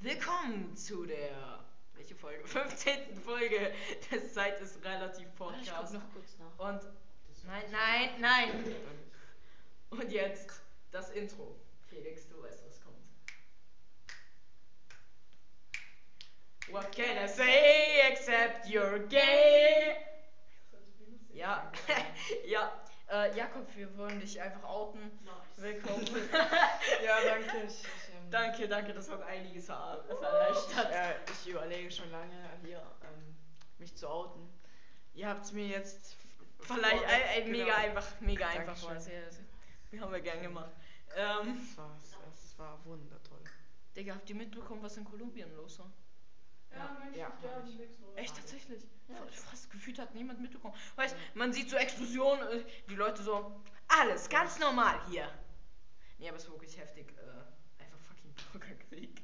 [0.00, 1.64] Willkommen zu der
[1.94, 2.44] welche Folge?
[2.46, 3.16] 15.
[3.24, 3.72] Folge
[4.10, 5.72] des Zeit ist relativ Ich Podcast.
[5.76, 6.68] guck noch kurz nach.
[6.68, 6.82] Und
[7.44, 8.74] nein, nein, nein.
[9.90, 11.56] Und jetzt das Intro.
[11.88, 12.96] Felix, du weißt, was kommt.
[16.70, 19.96] What can I say except you're gay?
[21.32, 21.72] Ja,
[22.46, 22.84] ja.
[23.10, 25.18] Äh, Jakob, wir wollen dich einfach outen.
[25.56, 26.04] Willkommen.
[27.04, 27.68] Ja, danke.
[28.30, 30.90] Danke, danke, das hat einiges ver erleichtert.
[30.92, 33.36] Äh, ich überlege schon lange hier, ähm,
[33.78, 34.48] mich zu outen.
[35.14, 36.16] Ihr habt es mir jetzt
[36.60, 37.58] Vielleicht ein, ein Genau.
[37.58, 39.06] mega einfach, mega einfach war es.
[39.06, 39.12] Ja,
[39.90, 40.70] Wir haben wir gern gemacht.
[41.16, 41.96] Ähm, Es war,
[42.34, 43.38] es war wundertoll.
[43.96, 45.90] Digga, habt ihr mitbekommen, was in Kolumbien los war?
[46.72, 48.16] Ja, Menschen Ja, sterben nichts los.
[48.16, 48.82] Echt tatsächlich?
[49.08, 49.16] Ja.
[49.16, 50.74] Fa- Fast gefühlt hat niemand mitbekommen.
[50.96, 55.32] Weißt, man sieht so Explosionen, äh, die Leute so, alles ganz normal hier.
[56.18, 57.06] Nee, aber es ist wirklich heftig.
[57.18, 57.22] Äh,
[58.52, 59.22] Bürgerkrieg.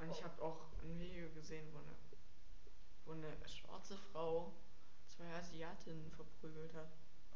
[0.00, 1.96] Und ich habe auch ein Video gesehen, wo eine,
[3.04, 4.52] wo eine schwarze Frau
[5.06, 6.88] zwei Asiatinnen verprügelt hat.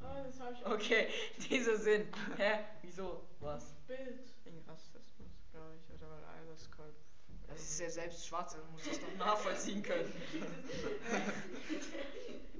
[0.03, 0.73] Ah, das habe ich auch.
[0.73, 1.09] Okay,
[1.51, 2.07] dieser Sinn.
[2.37, 2.59] Hä?
[2.83, 3.23] Wieso?
[3.41, 3.75] Was?
[3.87, 4.31] Bild.
[4.45, 6.95] Wegen Rassismus, glaube ich, oder weil alles kalt.
[7.47, 10.13] Das ist ja selbst Schwarze, man muss das doch nachvollziehen können.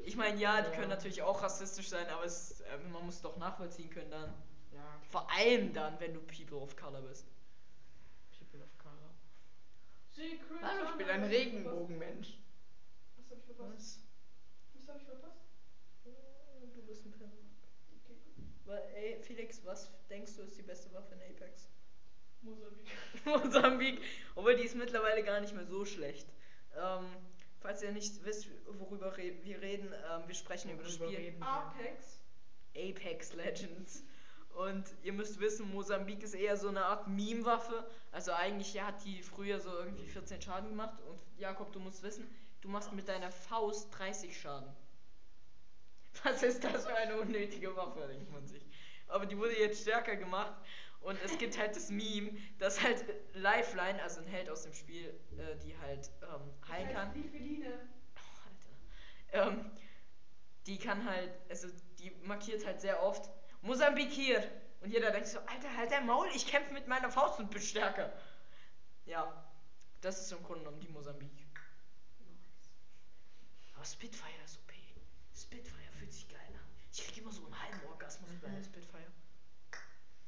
[0.05, 0.77] Ich meine, ja, die Ja.
[0.77, 4.33] können natürlich auch rassistisch sein, aber es, äh, man muss doch nachvollziehen können dann.
[4.73, 7.27] Ja, Vor allem dann, wenn du People of Color bist.
[10.17, 12.29] Secret Hallo, ich bin ein was hab ich Regenbogenmensch.
[12.29, 12.39] verpasst?
[13.19, 14.01] Was habe ich verpasst?
[14.75, 16.75] Was habe ich verpasst?
[16.75, 17.33] Du bist ein Penner.
[18.03, 18.17] Okay,
[18.65, 18.73] gut.
[18.95, 21.69] Ey, Felix, was denkst du ist die beste Waffe in Apex?
[22.41, 22.87] Mosambik.
[23.27, 24.01] Mosambik,
[24.37, 26.27] obwohl die ist mittlerweile gar nicht mehr so schlecht.
[26.75, 27.05] Ähm,
[27.61, 31.27] falls ihr nicht wisst, worüber re wir reden, ähm, wir sprechen über das Worüber Spiel
[31.27, 31.43] reden?
[31.43, 32.21] Apex.
[32.75, 34.03] Apex Legends.
[34.57, 37.87] Und ihr müsst wissen, Mosambik ist eher so eine Art Meme-Waffe.
[38.11, 40.99] Also eigentlich hat die früher so irgendwie 14 Schaden gemacht.
[41.03, 42.27] Und Jakob, du musst wissen,
[42.63, 44.75] du machst mit deiner Faust 30 Schaden.
[46.25, 48.67] Was ist das für eine unnötige Waffe, denkt man sich.
[49.09, 50.55] Aber die wurde jetzt stärker gemacht.
[51.01, 53.05] Und es gibt halt das Meme, dass halt
[53.35, 57.13] Lifeline, also ein Held aus dem Spiel, äh, die halt ähm, heilen kann.
[58.17, 59.51] Oh, Alter.
[59.51, 59.71] Ähm,
[60.67, 63.31] die kann halt, also die markiert halt sehr oft
[63.67, 64.43] Mosambik hier.
[64.81, 67.61] Und jeder denkt so, Alter, halt dein Maul, ich kämpfe mit meiner Faust und bin
[67.61, 68.13] stärker.
[69.05, 69.45] Ja,
[70.01, 71.31] das ist im Grunde genommen die Mosambik.
[73.75, 74.73] Aber Spitfire ist OP.
[75.35, 76.61] Spitfire fühlt sich geil an.
[76.93, 79.13] Ich krieg immer so einen halben Orgasmus bei der Spitfire.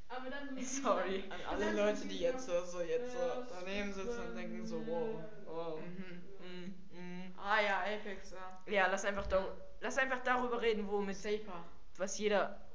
[0.09, 1.23] Aber dann so Sorry.
[1.29, 5.23] An alle Leute, die jetzt so, so jetzt so daneben sitzen und denken so, wow.
[5.45, 5.77] Oh.
[5.77, 6.23] Mhm.
[6.39, 7.39] Mm, mm.
[7.39, 8.61] Ah ja, Apex, ja.
[8.65, 11.63] Ja, lass einfach, dar lass einfach darüber reden, wo mit Saper.
[11.97, 12.68] was jeder.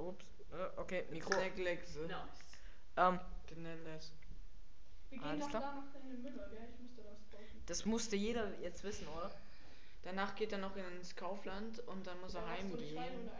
[0.00, 1.32] Ups, äh, okay, Mikro.
[1.32, 2.00] Snacklexe.
[2.00, 2.16] Nice.
[2.96, 4.12] Ähm, Genelles.
[5.10, 5.60] Wir gehen Alles noch klar.
[5.62, 6.68] da noch in den Müller, gell?
[6.72, 7.62] Ich musste was kaufen.
[7.66, 9.30] das musste jeder jetzt wissen, oder?
[10.02, 13.30] Danach geht er noch ins Kaufland und dann muss er Da und heimgehen.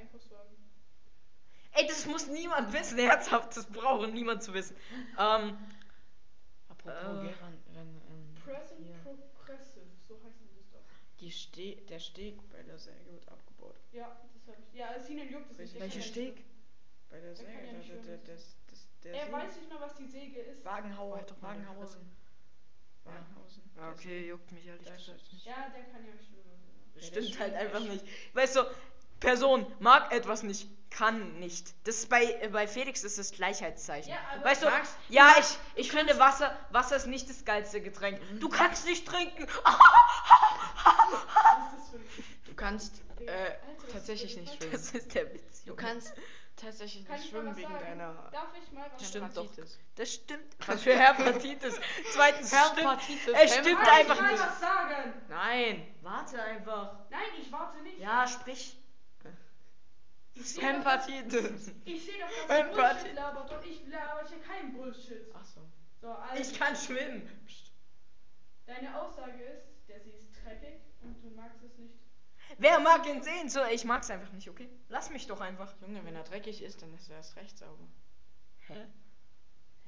[1.73, 4.77] Ey, das muss niemand wissen, herzhaft, das braucht niemand zu wissen.
[5.19, 5.57] Ähm,
[6.69, 7.29] Apropos Äh.
[7.29, 8.97] Geran, wenn, ähm, Present hier.
[9.35, 10.81] Progressive, so heißt das doch.
[11.21, 13.77] Die Ste der Steg bei der Säge wird abgebaut.
[13.93, 14.79] Ja, das habe ich.
[14.79, 15.79] Ja, Sinen juckt es nicht.
[15.81, 16.45] welcher Steg?
[17.11, 18.21] Bei der Säge, ja da, der, schwimmen.
[18.27, 20.65] das, das, der Er See- weiß nicht mal, was die Säge ist.
[20.65, 22.01] Wagenhauer, Halt doch Wagenhausen.
[23.05, 23.63] Wagenhausen.
[23.77, 25.45] Ja, okay, juckt mich ehrlich Da gesagt nicht.
[25.45, 26.41] Ja, der kann ja nicht schwimmen.
[27.01, 28.05] Stimmt halt einfach nicht.
[28.35, 28.63] Weißt du,
[29.21, 31.75] Person mag etwas nicht, kann nicht.
[31.87, 34.11] Das ist bei, äh, bei Felix ist das Gleichheitszeichen.
[34.11, 37.81] Ja, aber weißt du, Max, ja, ich, ich finde Wasser, Wasser ist nicht das geilste
[37.81, 38.21] Getränk.
[38.41, 39.47] Du kannst nicht trinken.
[42.47, 43.53] Du kannst äh,
[43.93, 44.57] tatsächlich nicht das?
[44.59, 44.73] schwimmen.
[44.73, 45.65] Das ist der Witz.
[45.65, 46.13] Du kannst
[46.61, 47.85] tatsächlich Kann nicht ich mal schwimmen was wegen sagen?
[47.85, 49.45] deiner Darf ich mal was Stimmt doch.
[49.45, 49.79] Hepatitis.
[49.97, 50.57] Das stimmt.
[50.67, 51.81] Was für Hepatitis.
[52.13, 52.79] Zweitens, es stimmt.
[52.81, 54.43] Hepatitis, Es stimmt Kann einfach ich mal nicht.
[54.45, 55.13] was sagen?
[55.29, 55.95] Nein!
[56.03, 56.99] Warte einfach.
[57.11, 57.99] Nein, ich warte nicht.
[57.99, 58.77] Ja, sprich.
[60.35, 61.73] ich sehe doch, Hepatitis!
[61.85, 63.03] ich sehe doch, dass ihr Hepatitis.
[63.03, 65.35] Bullshit labert und ich laber hier kein Bullshit.
[65.35, 65.61] Achso.
[66.01, 67.29] So, also, Ich kann schwimmen.
[68.67, 71.95] deine Aussage ist, der See ist dreckig und du magst es nicht.
[72.59, 73.49] Wer mag ihn sehen?
[73.49, 74.69] So, ich mag's einfach nicht, okay?
[74.89, 75.73] Lass mich doch einfach.
[75.81, 77.87] Junge, wenn er dreckig ist, dann ist er erst recht sauber.
[78.67, 78.87] Hä?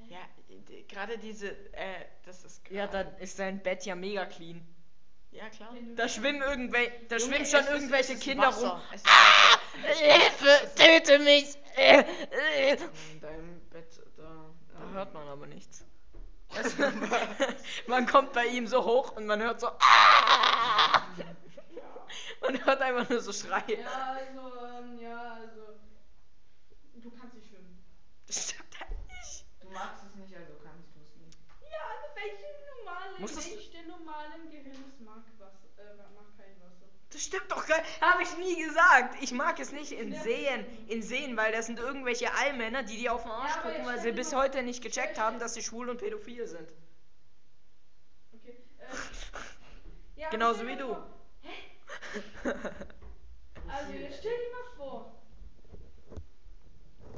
[0.09, 0.19] Ja,
[0.89, 4.67] gerade diese, äh, das ist Ja, gerade- dann ist sein Bett ja mega clean.
[5.31, 5.75] Ja, klar.
[5.97, 8.71] Da schwimmen irgendwelche, da Junge, schwimmen schon es ist- irgendwelche es ist Kinder Wasser.
[8.73, 8.81] rum.
[8.93, 10.05] Es ist Wasser.
[10.05, 11.55] Hilfe, töte mich.
[13.13, 14.51] In deinem Bett, da.
[14.79, 15.85] Da hört man aber nichts.
[17.87, 19.69] Man kommt bei ihm so hoch und man hört so.
[19.69, 21.03] "Ah!"
[22.41, 23.81] Man hört einfach nur so Schreie.
[23.81, 25.79] Ja, also, ähm, ja, also.
[26.95, 27.83] Du kannst nicht schwimmen.
[28.27, 29.45] Das stimmt halt nicht.
[29.61, 31.39] Du magst es nicht, also kannst du es nicht.
[31.63, 36.55] Ja, also welche normal Muss das- Mensch der normalen Gehirnes mag Wasser, äh, mag kein
[36.61, 36.87] Wasser.
[37.11, 39.23] Das stimmt doch gar Habe ich nie gesagt.
[39.23, 40.65] Ich mag es nicht in Seen.
[40.89, 43.77] In Seen, weil das sind irgendwelche Allmänner, die dir auf den Arsch Ja, aber gucken,
[43.79, 45.99] jetzt weil stell sie dir bis mal- heute nicht gecheckt haben, dass sie schwul und
[45.99, 46.69] pädophil sind.
[48.33, 48.57] Okay.
[48.79, 50.87] Äh, ja, aber Genauso stell wie du.
[50.89, 51.07] vor-
[53.69, 55.23] Also, jetzt stell dir mal vor.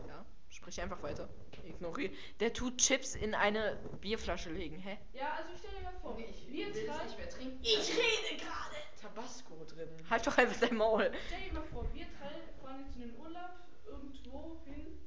[0.07, 1.29] Ja, sprich einfach weiter.
[1.65, 2.13] Ignoriere.
[2.41, 4.99] Der tut Chips in eine Bierflasche legen, hä?
[5.13, 6.17] Ja, also stell dir mal vor.
[6.19, 7.59] wir drei, mehr trinken.
[7.63, 8.77] Ich rede gerade.
[9.01, 9.89] Tabasco drin.
[10.09, 11.11] Halt doch einfach dein Maul.
[11.27, 13.51] stell dir mal vor, wir drei fahren jetzt in den Urlaub
[13.87, 14.99] irgendwo hin.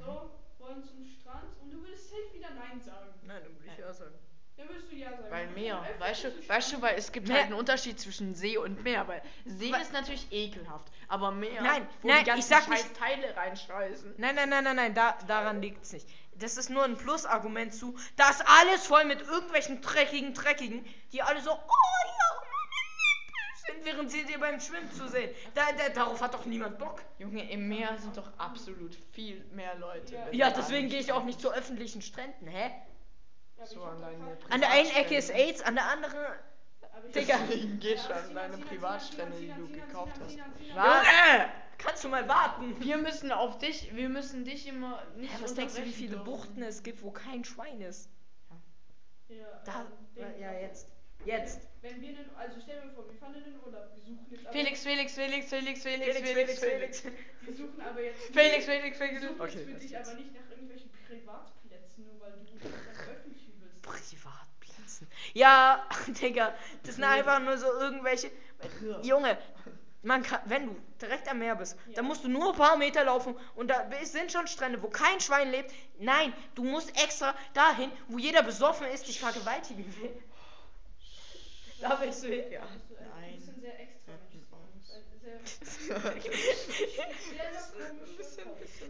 [0.00, 3.12] So, wollen zum Strand und du würdest safe wieder Nein sagen.
[3.22, 4.14] Nein, dann würde ich ja sagen.
[4.56, 5.30] Dann würdest du Ja sagen.
[5.30, 8.34] Weil Meer, fahren weißt du, weißt du, weil es gibt Meer- halt einen Unterschied zwischen
[8.34, 12.24] See und Meer, weil See Weil- ist natürlich ekelhaft, aber Meer, Nein, wo nein, die
[12.26, 14.14] ganzen ich sag scheiß nicht- Teile reinscheißen.
[14.18, 16.06] Nein, nein, nein, nein, nein, da, daran liegt es nicht.
[16.34, 17.96] Das ist nur ein Plusargument zu.
[18.16, 24.10] Da ist alles voll mit irgendwelchen dreckigen, dreckigen, die alle so, oh ja, sind, während
[24.10, 25.30] sie dir beim Schwimmen zu sehen.
[25.54, 27.00] Da, da, darauf hat doch niemand Bock.
[27.18, 30.14] Junge, im Meer sind doch absolut viel mehr Leute.
[30.14, 30.28] Ja.
[30.32, 32.70] Ja, deswegen gehe ich auch nicht zu öffentlichen Stränden, hä?
[33.64, 35.30] So an deine An der einen Ecke ist.
[35.30, 36.18] AIDS, an der anderen.
[37.14, 37.36] Digga.
[37.48, 40.38] Du Ja, an deine Privatstrände, die du gekauft hast.
[40.38, 41.06] Was?
[41.06, 41.48] Junge!
[41.78, 42.76] Kannst du mal warten?
[42.80, 46.10] Wir müssen auf dich, wir müssen dich immer nicht Ja, was denkst du, wie viele
[46.10, 46.24] dürfen.
[46.24, 48.08] Buchten es gibt, wo kein Schwein ist?
[49.28, 49.86] Ja, Da,
[50.16, 50.88] ähm, ja, jetzt.
[51.24, 51.68] Jetzt.
[51.80, 54.44] Wenn wir den, also stell dir vor, wir fahren in den Urlaub, wir suchen jetzt
[54.46, 57.04] aber, Felix, Felix, Felix, Felix, Felix, Felix, Felix,
[57.42, 59.22] wir suchen aber jetzt Felix, Felix, wir Felix.
[59.22, 63.08] suchen Okay, jetzt für dich aber nicht nach irgendwelchen Privatplätzen, nur weil du das dann
[63.16, 63.62] öffentlich willst.
[63.82, 65.08] Privatplätzen.
[65.34, 68.30] Ja, Digga, das sind einfach nur so irgendwelche.
[69.02, 69.36] Junge,
[70.02, 71.94] man kann, wenn du direkt am Meer bist, Ja.
[71.94, 75.20] dann musst du nur ein paar Meter laufen und da sind schon Strände, wo kein
[75.20, 75.72] Schwein lebt.
[75.98, 80.10] Nein, du musst extra dahin, wo jeder besoffen ist, dich vergewaltigen will.
[81.80, 82.52] Da willst du hin.
[82.52, 82.62] Ja.
[83.20, 83.42] Nein.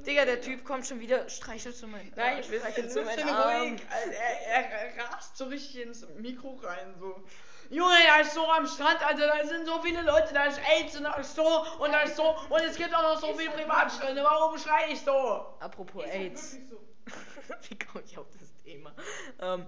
[0.06, 3.02] Digga, der Typ kommt schon wieder, streichelt zu meinen Nein, ich will streichelt ein zu
[3.02, 3.82] meinen ruhig.
[3.90, 7.22] Also Er, er, er rast so richtig ins Mikro rein, so.
[7.70, 10.96] Junge, da ist so am Strand, Alter, da sind so viele Leute, da ist AIDS
[10.96, 13.50] und da ist so und da ist so und es gibt auch noch so viele
[13.50, 14.22] Privatstrände.
[14.22, 15.56] Warum schrei ich so?
[15.60, 16.58] Apropos AIDS.
[16.68, 16.80] so.
[17.68, 18.92] Wie komme ich auf das Thema?
[19.40, 19.64] Ähm,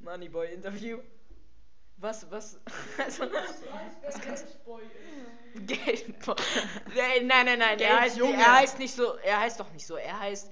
[0.00, 1.00] Moneyboy-Interview.
[2.02, 2.58] Was, was?
[2.98, 3.30] Also, Du
[4.20, 4.82] Geldboy
[5.54, 5.66] ist.
[5.66, 6.34] Geldboy.
[7.26, 7.78] nein, nein, nein.
[7.78, 9.96] Er heißt, er heißt nicht so, er heißt doch nicht so.
[9.96, 10.50] Er heißt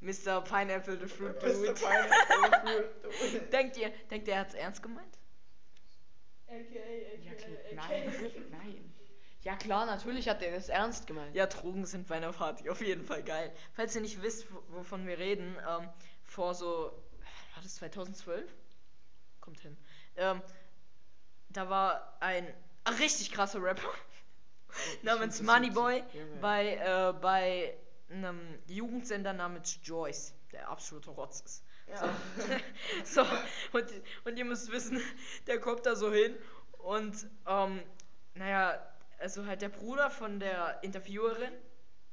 [0.00, 0.42] Mr.
[0.42, 1.34] Pineapple the Fruit.
[1.42, 1.74] Dude.
[3.52, 5.18] Denkt ihr, denkt ihr, er hat's ernst gemeint?
[6.48, 7.56] Ja, klar.
[7.74, 8.12] Nein,
[8.50, 8.94] nein.
[9.42, 11.34] Ja klar, natürlich hat er das ernst gemeint.
[11.34, 13.52] Ja, Drogen sind bei einer Party auf jeden Fall geil.
[13.74, 15.88] Falls ihr nicht wisst, wo- wovon wir reden, ähm,
[16.24, 16.92] vor so,
[17.54, 18.50] war das 2012?
[19.40, 19.76] Kommt hin.
[20.18, 20.42] Ähm,
[21.50, 22.46] da war ein
[22.98, 23.88] richtig krasser Rapper
[25.02, 26.02] namens Moneyboy
[26.40, 27.76] bei, äh, bei
[28.10, 31.64] einem Jugendsender namens Joyce, der absolute Rotz ist.
[31.88, 32.08] Ja.
[33.04, 33.22] So,
[33.72, 33.86] und,
[34.24, 35.00] und ihr müsst wissen,
[35.46, 36.36] der kommt da so hin
[36.78, 37.82] und, ähm,
[38.34, 38.78] naja,
[39.18, 41.52] also halt der Bruder von der Interviewerin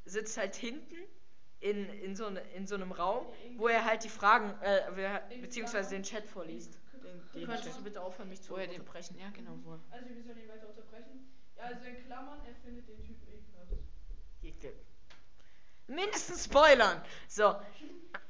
[0.06, 0.96] sitzt halt hinten
[1.60, 3.26] in, in, so, ne, in so einem Raum,
[3.58, 6.80] wo er halt die Fragen, äh, beziehungsweise den Chat vorliest.
[7.06, 7.78] Den, den Könntest Chat.
[7.78, 9.18] du bitte aufhören, mich zu Wo er den unterbrechen?
[9.20, 9.80] Ja, genau, wo.
[9.92, 11.28] Also wir sollen ihn weiter unterbrechen.
[11.56, 13.74] Ja, also in Klammern, er findet den Typen ekelhaft.
[14.44, 14.74] Ekel.
[15.88, 17.02] Mindestens spoilern.
[17.28, 17.56] So,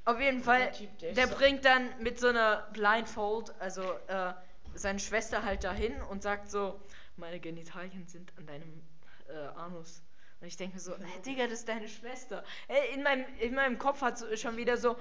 [0.04, 4.34] auf jeden Fall, Der der bringt dann mit so einer Blindfold, also äh,
[4.74, 6.80] seine Schwester halt dahin und sagt so,
[7.18, 8.84] meine Genitalien sind an deinem
[9.30, 10.02] äh, Anus.
[10.42, 12.44] Und ich denke mir so, hey, Digga, das ist deine Schwester.
[12.68, 14.98] Ey, in, meinem, in meinem Kopf hat so schon wieder so,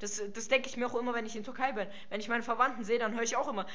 [0.00, 1.86] das, das denke ich mir auch immer, wenn ich in Türkei bin.
[2.08, 3.66] Wenn ich meine Verwandten sehe, dann höre ich auch immer.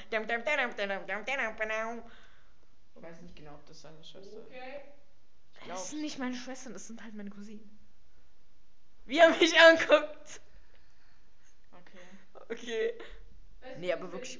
[2.95, 4.45] Ich weiß nicht genau, ob das seine Schwester ist.
[4.47, 4.81] Okay.
[5.67, 7.79] Das sind nicht meine Schwestern, das sind halt meine Cousinen.
[9.05, 10.41] Wie er mich anguckt.
[11.71, 12.49] Okay.
[12.49, 12.93] Okay.
[13.61, 14.39] Weißt Nee, aber wirklich-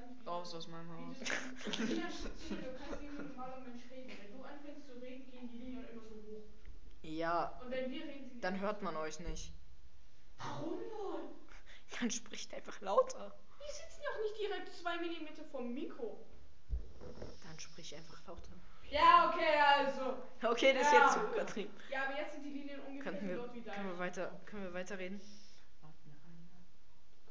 [0.00, 1.16] ist Raus aus meinem Haus.
[1.20, 2.08] Wie du, Tina,
[2.48, 4.10] Tina, du kannst wie ein normaler Mensch reden.
[4.20, 6.42] Wenn du anfängst zu reden, gehen die Linien immer so hoch.
[7.02, 9.52] Ja, Und wenn wir reden, dann hört man euch nicht.
[10.38, 11.22] Warum wohl?
[12.00, 13.34] Dann spricht einfach lauter.
[13.60, 16.24] Die sitzen doch nicht direkt zwei Millimeter vom Mikro.
[17.44, 18.52] Dann sprich einfach lauter.
[18.90, 20.16] Ja, okay, also.
[20.42, 21.04] Okay, das ist Ja.
[21.04, 21.74] jetzt zu übertrieben.
[21.90, 24.74] Ja, aber jetzt sind die Linien ungefähr wir, dort wie können wir weiter, können wir
[24.74, 25.20] weiterreden?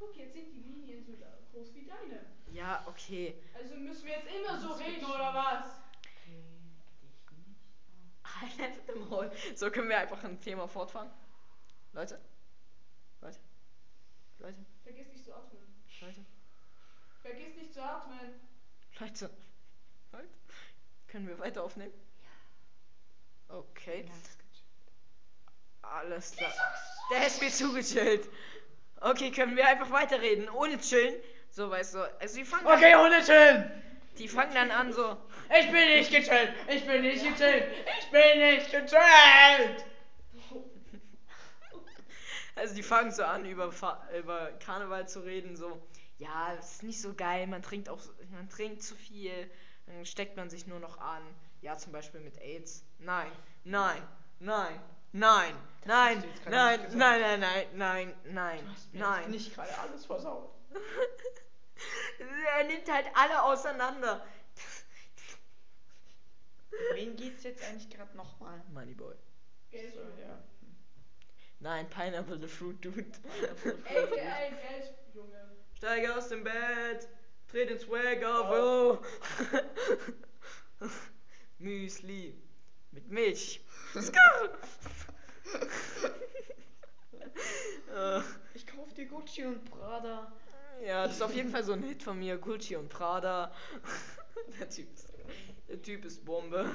[0.01, 1.13] Guck, jetzt sind die Linien so
[1.51, 2.25] groß wie deine.
[2.51, 3.35] Ja, okay.
[3.53, 5.79] Also müssen wir jetzt immer so reden, oder was?
[8.23, 9.31] Halt im Maul.
[9.53, 11.11] So können wir einfach ein Thema fortfahren.
[11.93, 12.19] Leute?
[13.21, 13.37] Leute?
[14.39, 15.61] Leute, Vergiss nicht zu atmen.
[16.01, 16.25] Leute,
[17.21, 18.41] Vergiss nicht zu atmen.
[18.99, 19.29] Leute.
[20.13, 20.29] Leute.
[21.09, 21.93] Können wir weiter aufnehmen?
[23.49, 24.09] Okay.
[25.83, 26.51] Alles klar.
[27.11, 28.27] Der ist mir zugechillt.
[29.01, 31.15] Okay, können wir einfach weiterreden, ohne chillen?
[31.49, 32.19] So, weißt du.
[32.19, 33.63] Also die fangen, Okay, Hunde chillen!
[33.63, 33.81] an,
[34.17, 35.17] die fangen dann an so.
[35.59, 36.53] Ich bin nicht gechillt!
[36.67, 37.65] Ich bin nicht gechillt!
[37.99, 39.85] Ich bin nicht gechillt!
[42.55, 43.71] Also die fangen so an, über,
[44.19, 45.81] über Karneval zu reden, so,
[46.17, 47.99] ja, es ist nicht so geil, man trinkt auch,
[48.31, 49.49] man trinkt zu viel,
[49.87, 51.23] dann steckt man sich nur noch an.
[51.61, 52.83] Ja, zum Beispiel mit AIDS.
[52.99, 53.31] Nein,
[53.63, 54.01] nein,
[54.39, 54.79] nein,
[55.11, 59.31] nein, nein, nein, nein, nein, nein, nein, nein, Du hast mir nein.
[59.31, 60.51] nicht gerade alles versaut.
[62.57, 64.23] Er nimmt halt alle auseinander.
[66.93, 68.61] Wen geht's jetzt eigentlich gerade nochmal?
[68.71, 69.15] Moneyboy.
[69.71, 69.93] Geld.
[69.95, 70.43] So, ja.
[71.59, 73.03] Nein, Pineapple the Fruit Dude.
[73.85, 75.55] Ey, ey, Geld, Junge.
[75.75, 77.07] Steige aus dem Bett,
[77.47, 78.99] dreh den Swag auf, oh.
[81.59, 82.35] Müsli
[82.91, 83.61] mit Milch.
[87.93, 88.21] Äh,
[88.53, 90.31] Ich kauf dir Gucci und Prada.
[90.85, 92.37] ja, das ist auf jeden Fall so ein Hit von mir.
[92.37, 93.51] Gucci und Prada.
[94.59, 95.07] Der Typ ist,
[95.67, 96.69] der typ ist Bombe.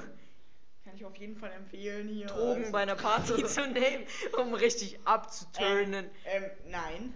[0.84, 2.26] Kann ich auf jeden Fall empfehlen hier.
[2.26, 4.06] Drogen Also- bei einer Party zu nehmen,
[4.38, 6.08] um richtig abzuturnen.
[6.24, 7.14] Ähm, nein.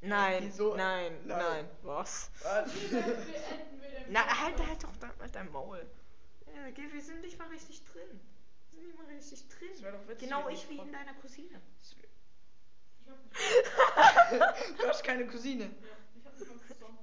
[0.00, 0.74] Nein, wieso?
[0.74, 1.68] nein, nein, Nein.
[1.82, 2.30] Was?
[2.42, 2.72] Was?
[2.72, 4.40] Podcast.
[4.42, 5.86] halt, halt doch da mit deinem Maul.
[6.54, 8.20] Ja, wir sind nicht mal richtig drin.
[8.70, 9.70] Wir sind nicht mal richtig drin.
[9.80, 11.60] Das doch witzig, genau ich wie in deiner Cousine.
[13.00, 14.78] Ich hab nicht.
[14.78, 15.64] Du hast keine Cousine.
[15.64, 15.70] Ja,
[16.16, 16.98] ich hab nicht mal Cousin.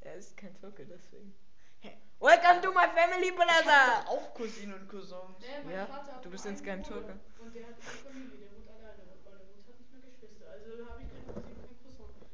[0.00, 1.34] Er ist kein Türke, deswegen.
[1.80, 1.96] Hä?
[2.20, 4.08] Welcome to my family, Ich hab brother!
[4.08, 5.38] auch Cousinen und Cousins.
[5.40, 7.18] Nee, mein Ja, Vater hat du bist insgeheim Türke.
[7.38, 9.02] Und der hat keine Familie, der wohnt alleine.
[9.02, 10.50] Und meine Mutter hat nicht mehr Geschwister.
[10.50, 12.26] Also habe ich keine Cousine, keinen Cousin.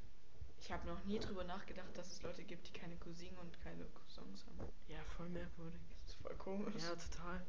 [0.64, 3.85] Ich habe noch nie drüber nachgedacht, dass es Leute gibt, die keine Cousinen und keine
[3.85, 4.66] Cousins haben.
[4.88, 5.78] Ja, voll merkwürdig.
[6.02, 6.83] Das ist voll komisch.
[6.83, 7.42] Ja, total.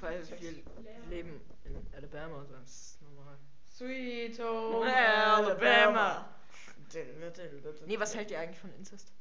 [0.00, 0.64] Weil wir
[1.10, 3.36] leben in Alabama, das ist normal.
[3.76, 5.50] Sweet home Alabama.
[5.50, 6.28] Alabama.
[7.86, 9.12] Nee, was hält ihr eigentlich von Inzest?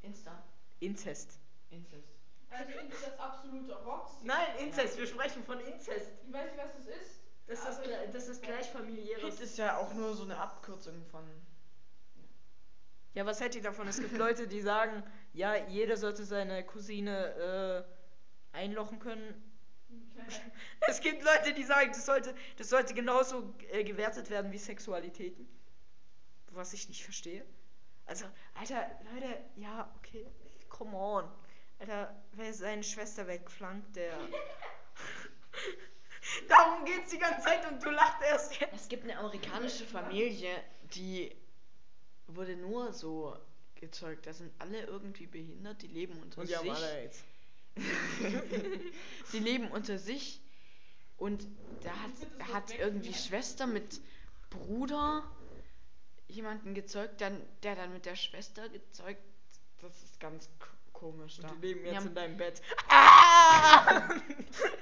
[0.00, 0.42] Insta.
[0.80, 1.38] Incest.
[1.70, 2.08] Incest.
[2.50, 4.22] Also ist das absolute Rocks.
[4.22, 6.12] Nein, Inzest, wir sprechen von Inzest.
[6.26, 7.20] Ich weiß nicht, was das ist.
[7.46, 9.22] Das ist, ich- das ist gleich familiäres.
[9.22, 11.24] Hit ist ja auch nur so eine Abkürzung von.
[13.18, 13.88] Ja, was hält ihr davon?
[13.88, 17.84] Es gibt Leute, die sagen, ja, jeder sollte seine Cousine
[18.52, 19.42] äh, einlochen können.
[20.86, 25.48] Es gibt Leute, die sagen, das sollte, das sollte genauso äh, gewertet werden wie Sexualitäten.
[26.52, 27.44] Was ich nicht verstehe.
[28.06, 30.24] Also, Alter, Leute, ja, okay,
[30.68, 31.28] come on.
[31.80, 34.16] Alter, wer seine Schwester wegflankt, der.
[36.48, 38.74] Darum geht's die ganze Zeit und du lachst erst jetzt.
[38.74, 40.62] Es gibt eine amerikanische Familie,
[40.94, 41.36] die
[42.28, 43.36] wurde nur so
[43.76, 44.26] gezeugt.
[44.26, 46.58] Da sind alle irgendwie behindert, die leben unter Und sich.
[46.58, 47.24] die haben alle AIDS.
[49.32, 50.40] die leben unter sich
[51.16, 51.46] und
[51.82, 54.00] da hat, hat irgendwie Schwester mit
[54.50, 55.22] Bruder
[56.26, 59.22] jemanden gezeugt, dann, der dann mit der Schwester gezeugt.
[59.80, 60.48] Das ist ganz
[60.92, 61.48] komisch da.
[61.48, 62.60] Und die leben jetzt haben- in deinem Bett.
[62.88, 64.08] Ah!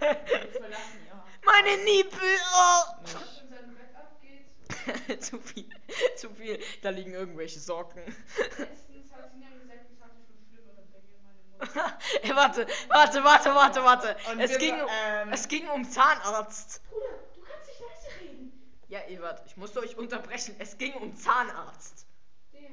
[0.01, 1.25] Ja.
[1.45, 2.19] Meine Nippel!
[2.55, 2.83] Oh!
[3.03, 4.47] Was in seinem Bett abgeht.
[5.21, 5.69] zu viel.
[6.17, 6.61] Zu viel.
[6.83, 8.03] Da liegen irgendwelche Socken.
[8.05, 12.03] Letztens hat sie mir gesagt, ich hatte schon schlimmere Dinge in meinem Mund.
[12.23, 14.17] Ey, warte, warte, warte, warte, warte.
[14.31, 16.83] Und Es wir ging, um, ähm, es ging um Zahnarzt.
[16.91, 18.53] Bruder, du kannst nicht leise reden.
[18.89, 20.55] Ja, Ewart, ich musste euch unterbrechen.
[20.59, 22.07] Es ging um Zahnarzt.
[22.53, 22.71] Der.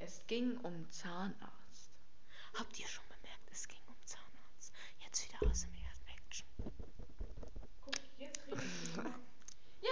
[0.00, 1.90] Es ging um Zahnarzt.
[2.58, 4.72] Habt ihr schon bemerkt, es ging um Zahnarzt?
[4.98, 5.74] Jetzt wieder aus dem
[6.26, 6.46] Action.
[7.84, 8.60] Guck, jetzt reden
[8.96, 9.14] wir.
[9.84, 9.90] Ja,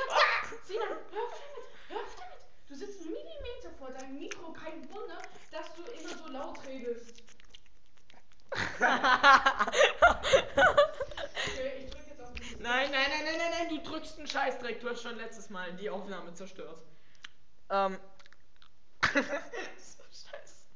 [0.65, 1.69] Sinan, hör auf damit.
[1.89, 2.33] Hör auf damit.
[2.69, 4.53] Du sitzt einen Millimeter vor deinem Mikro.
[4.53, 7.23] Kein Wunder, dass du immer so laut redest.
[11.45, 14.27] Okay, ich drück jetzt auf den Nein, nein, nein, nein, nein, nein, du drückst einen
[14.29, 14.81] Scheißdreck.
[14.81, 16.83] Du hast schon letztes Mal die Aufnahme zerstört.
[17.71, 17.99] Ähm.
[19.13, 20.67] so scheiße.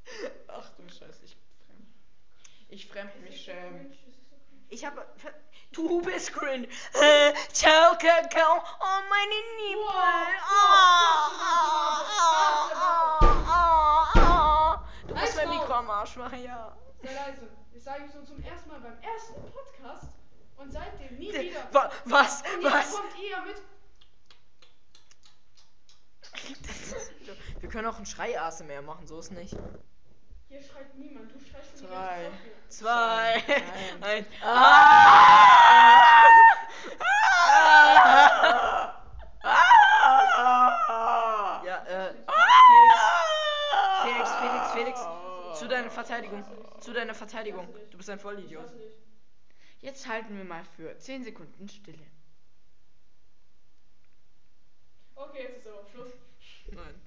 [0.48, 1.88] Ach du Scheiße, ich fremd.
[2.68, 3.96] Ich fremd mich schämen.
[4.68, 5.06] Ich habe.
[5.72, 6.66] Du bist cringe.
[6.94, 9.84] Äh, Choke, go, oh meine Nippel.
[10.48, 11.30] Oh,
[12.74, 13.20] oh,
[14.16, 15.06] oh.
[15.08, 15.48] Du musst mein.
[15.50, 16.76] Mikro am Arsch machen, ja.
[17.02, 17.48] Sei leise.
[17.74, 20.08] Das sage ich so zum ersten Mal beim ersten Podcast
[20.56, 21.68] und seitdem nie wieder.
[21.72, 22.42] Wa- Was?
[22.54, 22.92] Und jetzt Was?
[22.96, 23.62] kommt ihr mit.
[27.60, 29.54] Wir können auch einen Schrei-ASMR machen, so ist nicht.
[30.48, 32.30] Hier schreit niemand, du schreist schon Zwei.
[32.68, 33.54] zwei, die Zwei.
[34.00, 34.02] Ein.
[34.02, 34.26] Ein.
[41.64, 42.14] Ja, äh.
[44.02, 45.00] Felix, Felix, Felix, Felix.
[45.58, 46.44] Zu deiner Verteidigung.
[46.80, 47.66] Zu deiner Verteidigung.
[47.90, 48.72] Du bist ein Vollidiot.
[49.80, 52.06] Jetzt halten wir mal für 10 Sekunden Stille.
[55.14, 56.12] Okay, jetzt ist aber Schluss.
[56.70, 57.00] Nein.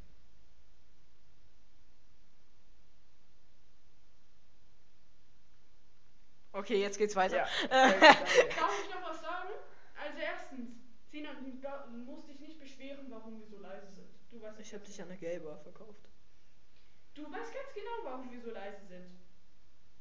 [6.59, 7.37] Okay, jetzt geht's weiter.
[7.37, 7.47] Ja.
[7.69, 9.47] Darf ich noch was sagen?
[9.95, 10.71] Also erstens,
[11.09, 14.09] Sina, du musst dich nicht beschweren, warum wir so leise sind.
[14.29, 15.19] Du weißt ich hab ganz dich an genau.
[15.21, 16.09] der Gelber verkauft.
[17.13, 19.07] Du weißt ganz genau, warum wir so leise sind.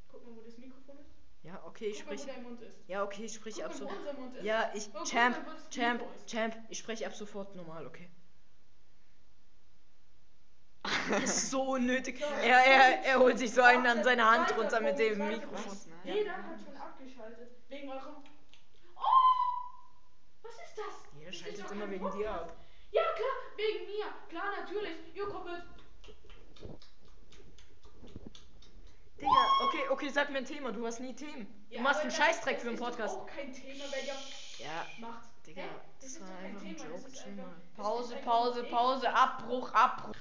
[0.09, 1.15] Guck mal, wo das Mikrofon ist.
[1.43, 2.25] Ja, okay, ich sprich.
[2.87, 3.97] Ja, okay, ich sprich Guck ab sofort.
[4.43, 4.89] Ja, ich.
[4.93, 5.37] Oh, Champ,
[5.69, 6.03] Champ.
[6.27, 8.09] Champ, ich spreche ab sofort normal, okay?
[10.83, 12.21] Das ist so unnötig.
[12.21, 15.77] Er, er, er holt sich so einen an seine Hand runter mit dem Mikrofon.
[16.03, 17.49] Jeder hat schon abgeschaltet.
[17.67, 18.15] Wegen eurem.
[18.95, 19.01] Oh!
[20.41, 20.85] Was ist das?
[21.17, 22.55] Jeder Das schaltet immer wegen dir ab.
[22.91, 24.05] Ja, klar, wegen mir.
[24.29, 24.95] Klar, natürlich.
[25.13, 25.63] Ihr kommt mit.
[29.17, 30.71] Digga, okay, okay, sag mir ein Thema.
[30.71, 31.45] Du hast nie Themen.
[31.69, 33.17] Du Ja, machst einen das- Scheißdreck das für einen doch Podcast.
[33.17, 35.27] auch kein Thema, wenn ihr Ja, macht.
[35.45, 35.67] Digga, Hä?
[35.99, 39.13] das ist war doch kein einfach ein Thema, das Joke, das ist Pause, Pause, Pause,
[39.13, 40.15] Abbruch, Abbruch.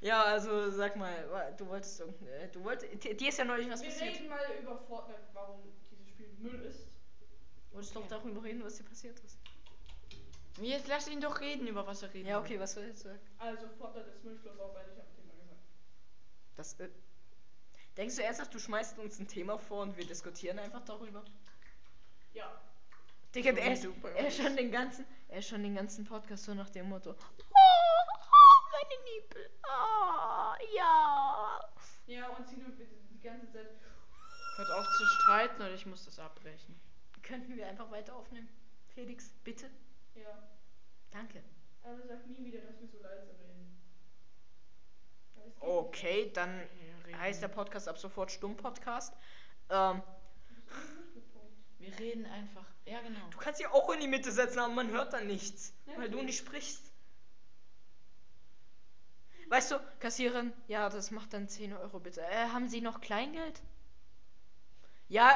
[0.00, 3.90] Ja, also sag mal, du wolltest äh, du wolltest, dir ist ja neulich was Wir
[3.90, 4.14] passiert.
[4.14, 6.86] reden mal über Fortnite, warum dieses Spiel Müll ist.
[7.68, 9.38] Du wolltest doch darüber reden, was dir passiert ist.
[10.60, 13.02] Jetzt lass ihn doch reden, über was er reden Ja, okay, was soll ich jetzt
[13.02, 13.20] sagen?
[13.38, 15.60] Also Fortnite ist Müll, aus, ich habe ein Thema gesagt.
[16.56, 16.88] Das, äh,
[17.96, 21.22] denkst du ernsthaft, du schmeißt uns ein Thema vor und wir diskutieren einfach darüber?
[22.32, 22.60] Ja.
[23.34, 26.70] Digga, er ist, er schon den ganzen, er ist schon den ganzen Podcast so nach
[26.70, 27.59] dem Motto, oh,
[28.82, 31.60] meine Nippel, oh, ja.
[32.06, 33.68] Ja, und sie nur die ganze Zeit.
[34.56, 36.78] Hört auf zu streiten oder ich muss das abbrechen.
[37.22, 38.48] Könnten wir einfach weiter aufnehmen?
[38.94, 39.70] Felix, bitte?
[40.14, 40.42] Ja.
[41.10, 41.42] Danke.
[41.82, 43.80] Aber sag nie wieder, dass wir so leise reden.
[45.60, 46.60] Okay, dann
[47.06, 49.14] reden- heißt der Podcast ab sofort Stumm-Podcast.
[49.70, 50.02] Ähm.
[51.78, 52.66] Wir reden einfach.
[52.84, 53.20] Ja, genau.
[53.30, 56.10] du kannst sie auch in die Mitte setzen, aber man hört dann nichts, Ja, weil
[56.10, 56.89] du nicht sprichst.
[59.50, 62.22] Weißt du, Kassiererin, ja, das macht dann 10 Euro bitte.
[62.22, 63.60] Äh, haben Sie noch Kleingeld?
[65.08, 65.28] Ja,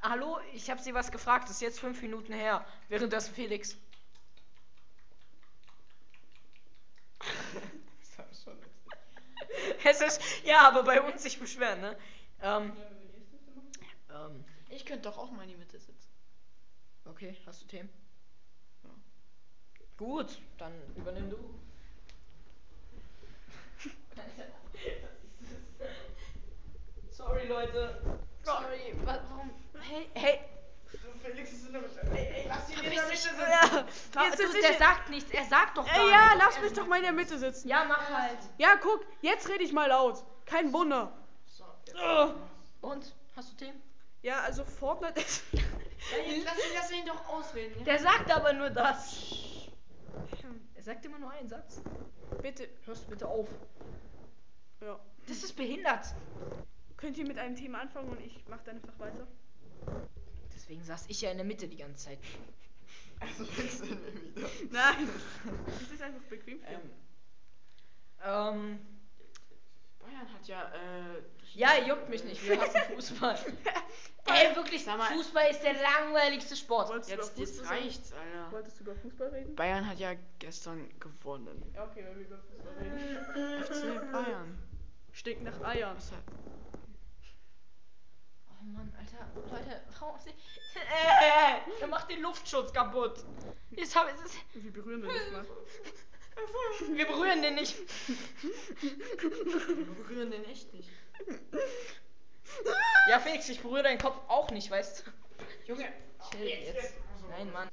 [0.00, 2.64] hallo, ich habe Sie was gefragt, das ist jetzt fünf Minuten her.
[2.88, 3.76] Währenddessen Felix.
[9.84, 11.96] Es ist, ja, aber bei uns sich beschweren, ne?
[12.42, 12.72] Ähm,
[14.10, 16.08] ähm, Ich könnte doch auch mal in die Mitte sitzen.
[17.04, 17.88] okay, hast du Themen?
[18.84, 18.90] Ja.
[19.96, 21.38] Gut, dann übernimm du.
[27.10, 28.00] Sorry, Leute.
[28.44, 29.50] Sorry, wa- warum?
[29.80, 30.40] Hey, hey.
[31.22, 32.00] Felix ist in der Mitte.
[32.14, 33.34] Ey, ey, lass ihn in der Mitte sitzen.
[33.40, 36.44] Ja, Jetzt du, sitze der sagt nichts, er sagt doch gar Ey, ja, nichts.
[36.44, 37.68] lass mich doch mal in der Mitte sitzen.
[37.68, 38.38] Ja, mach halt.
[38.56, 40.22] Ja, guck, jetzt rede ich mal laut.
[40.46, 41.12] Kein Wunder.
[41.46, 41.64] So.
[42.80, 43.12] Und?
[43.36, 43.82] Hast du Themen?
[44.22, 45.42] Ja, also Fortnite ist.
[46.12, 47.74] Ja, jetzt lass ihn, lass ihn doch ausreden.
[47.80, 47.84] Ja?
[47.84, 49.16] Der sagt aber nur das.
[50.74, 51.80] Er sagt immer nur einen Satz.
[52.42, 52.68] Bitte.
[52.84, 53.48] Hörst du bitte auf.
[54.80, 54.98] Ja.
[55.26, 56.14] Das ist behindert.
[56.96, 59.26] Könnt ihr mit einem Thema anfangen und ich mach dann einfach weiter?
[60.54, 62.18] Deswegen saß ich ja in der Mitte die ganze Zeit.
[63.20, 64.48] Also wechseln wir wieder.
[64.70, 65.08] Nein.
[65.66, 66.60] Das ist einfach bequem.
[66.60, 66.92] für Ähm, mich.
[68.24, 68.78] Ähm,
[70.08, 71.22] Bayern hat ja, äh.
[71.54, 72.42] ja, juckt mich nicht.
[72.48, 73.38] Wir hassen Fußball.
[74.26, 76.88] Ey, wirklich, Sag mal- Fußball ist der langweiligste Sport.
[76.90, 77.86] Wolltest du Jetzt, über jetzt Fußball reden?
[77.88, 78.52] reicht's, Alter.
[78.52, 79.56] Wolltest du über Fußball reden?
[79.56, 81.72] Bayern hat ja gestern gewonnen.
[81.74, 83.64] Ja, okay, wenn wir über Fußball reden.
[83.64, 84.58] FC Bayern.
[85.12, 85.96] Stinkt nach Eiern.
[85.96, 86.22] Deshalb-
[88.50, 90.30] Oh Mann, Alter, Leute, warum auf sie.
[90.78, 93.24] Äh, er macht den Luftschutz kaputt.
[93.70, 94.62] Jetzt hab ich.
[94.62, 95.44] Wir berühren den nicht mal.
[96.94, 97.76] Wir berühren den nicht.
[98.80, 100.88] Wir berühren den echt nicht.
[103.08, 105.10] Ja, Felix, ich berühre deinen Kopf auch nicht, weißt du?
[105.66, 105.92] Junge,
[106.30, 106.94] Chill jetzt.
[107.30, 107.68] Nein, Mann.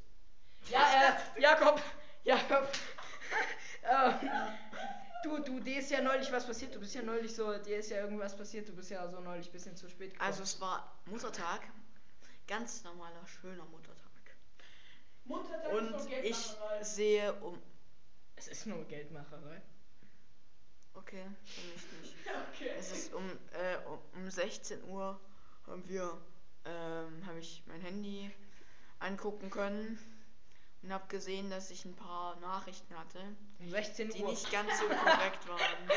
[0.70, 1.82] Ja, äh, Jakob.
[2.24, 2.68] Jakob.
[3.84, 4.30] ähm,
[5.24, 6.74] du, du, dir ist ja neulich was passiert.
[6.76, 8.68] Du bist ja neulich so, dir ist ja irgendwas passiert.
[8.68, 10.28] Du bist ja so neulich ein bisschen zu spät gekommen.
[10.28, 11.62] Also es war Muttertag.
[12.48, 14.12] Ganz normaler, schöner Muttertag.
[15.26, 17.62] Muttertag Und ich sehe um.
[18.36, 19.62] Es ist nur Geldmacherei.
[20.94, 22.16] Okay, für mich nicht.
[22.56, 22.72] Okay.
[22.80, 25.20] Es ist um, äh, um, um 16 Uhr
[25.68, 26.18] haben wir,
[26.66, 28.32] ähm, habe ich mein Handy
[29.00, 30.00] angucken können
[30.82, 33.20] und habe gesehen, dass ich ein paar Nachrichten hatte,
[33.60, 34.30] Um 16 die Uhr.
[34.30, 35.90] nicht ganz so korrekt waren.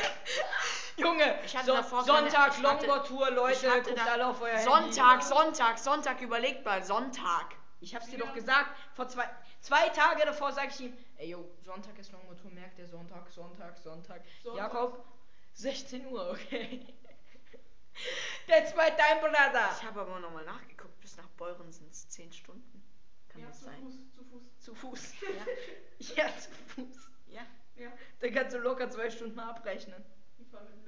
[0.97, 5.25] Junge, Ich hatte so, davor Sonntag, Longboard-Tour, Leute, guckt da- alle auf euer Sonntag, Handy.
[5.25, 7.55] Sonntag, Sonntag, überlegt mal, Sonntag.
[7.81, 9.29] Ich hab's dir doch gesagt, vor zwei,
[9.61, 13.77] zwei Tage davor sag ich ihm, ey yo, Sonntag ist Longboard-Tour, merkt der Sonntag, Sonntag,
[13.77, 14.21] Sonntag.
[14.43, 14.57] Sonntag.
[14.57, 15.05] Jakob,
[15.53, 16.85] 16 Uhr, okay.
[18.47, 19.69] That's my time, brother.
[19.77, 22.83] Ich habe aber nochmal nachgeguckt, bis nach Beuren sind es 10 Stunden.
[23.29, 23.81] Kann Ja, das zu sein?
[23.81, 24.43] Fuß, zu Fuß.
[24.59, 25.13] Zu Fuß.
[25.99, 27.09] Ja, ja zu Fuß.
[27.27, 27.45] Ja.
[27.75, 27.91] Ja.
[28.19, 30.03] Dann kannst du locker zwei Stunden abrechnen.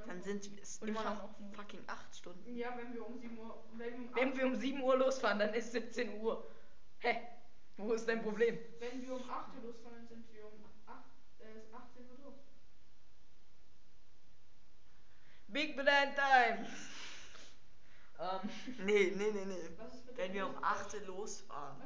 [0.08, 2.56] Dann sind es Und immer fahren noch fucking 8 Stunden.
[2.56, 3.64] Ja, wenn wir um 7 Uhr.
[3.74, 6.50] Wenn wir um, Wenn wir um 7 Uhr losfahren, dann ist 17 Uhr.
[7.02, 7.20] Hä?
[7.78, 8.58] Wo ist dein Problem?
[8.80, 10.98] wenn wir um 8 Uhr losfahren, dann sind wir um 8,
[11.40, 12.36] äh, 18 Uhr durch.
[15.48, 16.68] Big Brand Time.
[18.20, 18.50] Ähm,
[18.86, 19.70] Nee, nee, nee, nee.
[20.16, 21.02] Wenn wir um großen 8 Ball?
[21.06, 21.82] losfahren,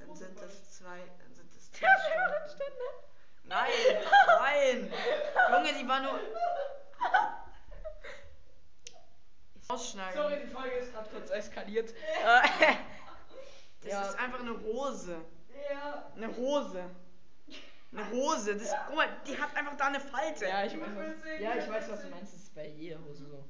[0.00, 2.48] dann sind das zwei, dann sind das 10 ja, Stunden.
[2.50, 2.84] Stunde.
[3.44, 3.70] Nein,
[4.26, 4.92] nein.
[5.52, 6.20] Junge, die war nur.
[9.68, 10.14] Ausschneiden.
[10.14, 11.94] Sorry, die Folge ist gerade kurz eskaliert.
[13.90, 14.08] Das Ja.
[14.10, 15.16] ist einfach eine Hose.
[15.70, 16.12] ja.
[16.16, 16.84] Eine Hose.
[17.90, 18.54] Eine Hose.
[18.56, 20.44] Das, guck mal, die hat einfach da eine Falte.
[20.46, 22.34] Ja, ich Ich weiß, was, ja, ich weiß, was du meinst.
[22.34, 23.44] Das ist bei jeder Hose so.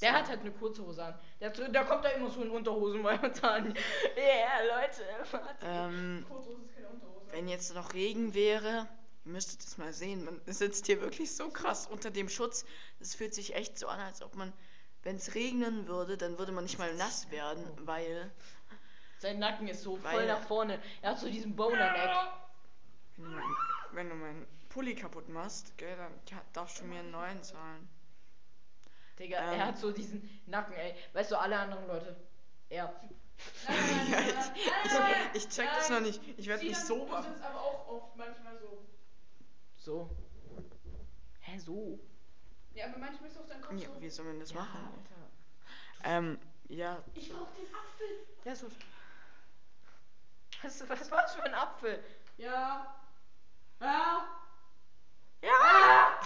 [0.00, 1.18] Der hat halt eine kurze Hose an.
[1.40, 3.74] Der, der kommt da immer so in Unterhosen momentan.
[4.16, 5.02] Ja, yeah, Leute.
[5.62, 7.26] Ähm, Kurzhose ist keine Unterhose.
[7.32, 8.86] wenn jetzt noch Regen wäre,
[9.24, 12.64] ihr müsstet es mal sehen, man sitzt hier wirklich so krass unter dem Schutz.
[13.00, 14.52] Es fühlt sich echt so an, als ob man,
[15.02, 18.30] wenn es regnen würde, dann würde man nicht mal nass werden, weil
[19.20, 20.80] Sein Nacken ist so voll Weil- nach vorne.
[21.02, 22.10] Er hat so diesen Boner-Neck.
[23.18, 23.44] wenn du, mein,
[23.92, 26.10] wenn du meinen Pulli kaputt machst, gell, dann
[26.54, 27.86] darfst du mir einen neuen zahlen.
[29.18, 29.60] Digga, Ähm.
[29.60, 30.94] er hat so diesen Nacken, ey.
[31.12, 32.16] Weißt du, alle anderen Leute.
[32.70, 32.94] Er.
[33.68, 34.34] Nein, nein, nein,
[34.86, 36.22] nein, Ich, ich check das noch nicht.
[36.38, 37.30] Ich werde nicht so Du machen.
[37.30, 38.86] sitzt aber auch oft manchmal so.
[39.76, 40.10] So.
[41.40, 41.98] Hä, so?
[42.72, 44.00] Ja, aber manchmal ist auch dein Kopf Ja, so.
[44.00, 44.78] wie soll man das Ja, machen?
[44.80, 45.30] Alter.
[46.04, 48.06] Ähm, ja, Ich brauch den Apfel.
[48.44, 48.68] Ja, so.
[50.62, 52.02] Was, was war's für ein Apfel?
[52.36, 52.94] Ja.
[53.80, 54.28] Ja.
[55.42, 56.20] Ja!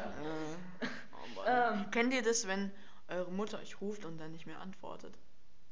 [0.00, 1.46] Äh, oh Mann.
[1.84, 1.90] Ähm.
[1.90, 2.72] Kennt ihr das, wenn
[3.08, 5.14] eure Mutter euch ruft und dann nicht mehr antwortet?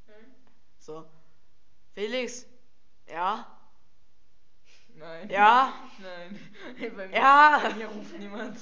[0.06, 0.14] Hm?
[0.78, 1.06] So.
[1.94, 2.46] Felix?
[3.08, 3.46] Ja?
[4.94, 5.28] Nein.
[5.30, 5.72] Ja?
[5.98, 6.38] Nein.
[6.96, 7.60] Bei mir, Ja?
[7.62, 8.58] Bei mir ruft niemand.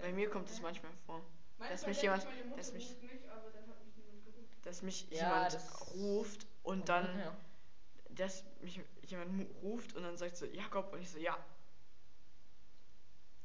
[0.00, 1.22] Bei mir kommt es manchmal vor,
[1.58, 4.53] Manchmal mich denke jemand- dass mich- mich, aber dann hat mich niemand gerufen.
[4.64, 7.36] Dass mich Ja, jemand das- ruft und dann, Ja.
[8.10, 11.36] dass mich jemand ruft und dann sagt so, Jakob, und ich so, ja.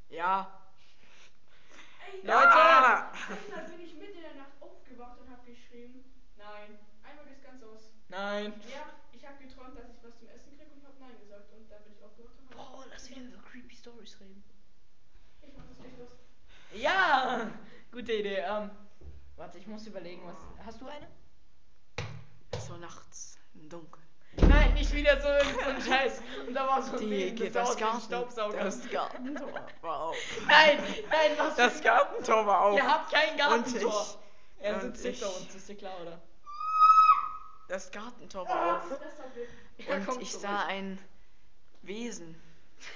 [0.10, 0.62] Ja.
[2.12, 2.32] Ey, Leute!
[2.32, 6.04] Einmal bin ich mitten in der Nacht aufgewacht und hab geschrieben,
[6.38, 6.80] nein.
[7.04, 7.92] Einmal geht's ganz aus.
[8.08, 8.54] Nein.
[8.72, 11.52] Ja, ich hab geträumt, dass ich was zum Essen krieg und hab nein gesagt.
[11.54, 14.44] Und dann bin ich aufgewacht und hab Boah, lass wieder über creepy Stories reden.
[15.42, 16.18] Ich mach das Licht aus.
[16.74, 17.52] Ja!
[17.92, 18.38] Gute Idee.
[18.38, 18.72] Ähm,
[19.40, 20.66] warte, ich muss überlegen, was.
[20.66, 21.08] Hast du eine?
[22.68, 24.06] So nachts im Dunkeln.
[24.48, 26.22] Nein, nicht wieder so ein Scheiß.
[26.48, 28.64] Und da war so ein Die geht das Garten, Staubsauger.
[28.64, 30.16] das Gartentor war auf.
[30.48, 30.78] Nein,
[31.10, 32.78] nein, was Das Gartentor war auf.
[32.78, 33.92] Ihr habt kein Und Gartentor.
[34.60, 36.22] ich- er und sitzt hinter ich- uns, ist dir klar, oder?
[37.70, 38.84] Das Gartentor war auf.
[39.78, 39.88] Wir.
[39.88, 40.42] Er Und ich zurück.
[40.44, 41.00] sah ein
[41.82, 42.40] Wesen.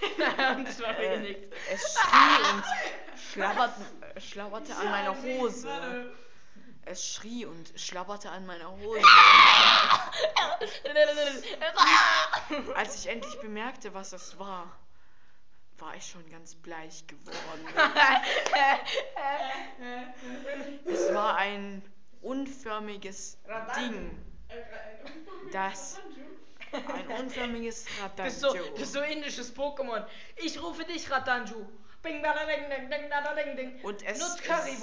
[0.57, 1.35] und es war Äh,
[1.71, 2.63] es schrie und
[3.33, 3.81] schlabberte,
[4.21, 6.13] schlabberte an meiner Hose.
[6.85, 9.01] Es schrie und schlabberte an meiner Hose.
[12.75, 14.69] Als ich endlich bemerkte, was es war,
[15.77, 17.65] war ich schon ganz bleich geworden.
[20.85, 21.81] Es war ein
[22.21, 23.37] unförmiges
[23.77, 24.21] Ding.
[25.51, 26.01] Das.
[26.71, 30.05] Ein unförmiges Das ist so, das ist so indisches Pokémon.
[30.37, 31.65] Ich rufe dich, Ratanju.
[32.03, 33.81] Bing, bada, ding, ding, ding, bada, ding, ding.
[33.81, 34.19] Und es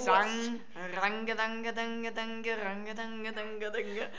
[0.03, 0.59] sang
[0.99, 4.09] Rangedange, dange, dange, rangedange, dange, dange.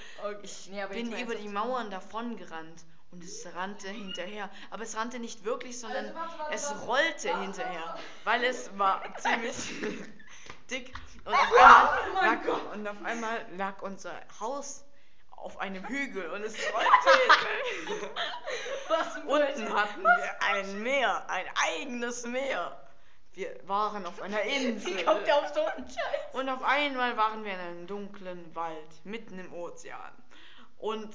[0.42, 1.48] Ich Nee, bin mal über die.
[1.48, 4.48] Mauern davon gerannt und es rannte hinterher.
[4.70, 8.78] Aber es rannte nicht wirklich, sondern Also, warte, warte, es rollte Warte, hinterher, weil es
[8.78, 9.56] war ziemlich
[10.70, 10.94] dick.
[11.24, 14.84] Und auf, Oh einmal mein lag, und auf einmal lag unser Haus
[15.30, 16.88] auf einem Hügel und es rollte
[19.26, 22.78] Unten hatten wir ein Meer, ein eigenes Meer.
[23.34, 24.98] Wir waren auf einer Insel.
[24.98, 26.34] Wie kommt der auf so einen Scheiß?
[26.34, 30.12] Und auf einmal waren wir in einem dunklen Wald, mitten im Ozean.
[30.78, 31.14] Und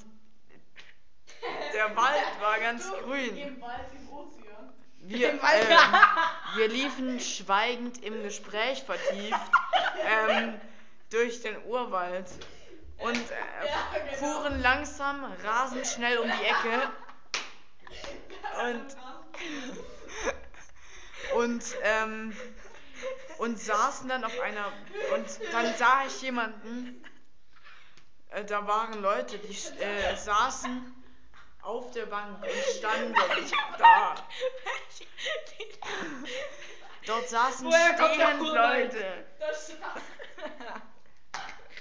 [1.74, 3.36] der Wald war ganz grün.
[3.36, 4.72] Im Wald, im Ozean.
[5.00, 5.66] Wir, Im Wald.
[5.70, 5.76] ähm,
[6.56, 9.40] wir liefen schweigend im Gespräch vertieft
[10.04, 10.60] ähm,
[11.10, 12.26] durch den Urwald
[12.98, 14.16] und äh, Ja, genau.
[14.16, 16.90] fuhren langsam, rasend schnell um die Ecke.
[18.60, 18.96] Und
[21.34, 22.36] und ähm,
[23.38, 24.72] und saßen dann auf einer
[25.14, 27.04] und dann sah ich jemanden
[28.30, 30.94] äh, da waren Leute die äh, saßen
[31.62, 33.14] auf der Bank und standen
[33.78, 34.14] da
[37.06, 38.40] Dort saßen stehend?
[38.40, 39.24] Leute,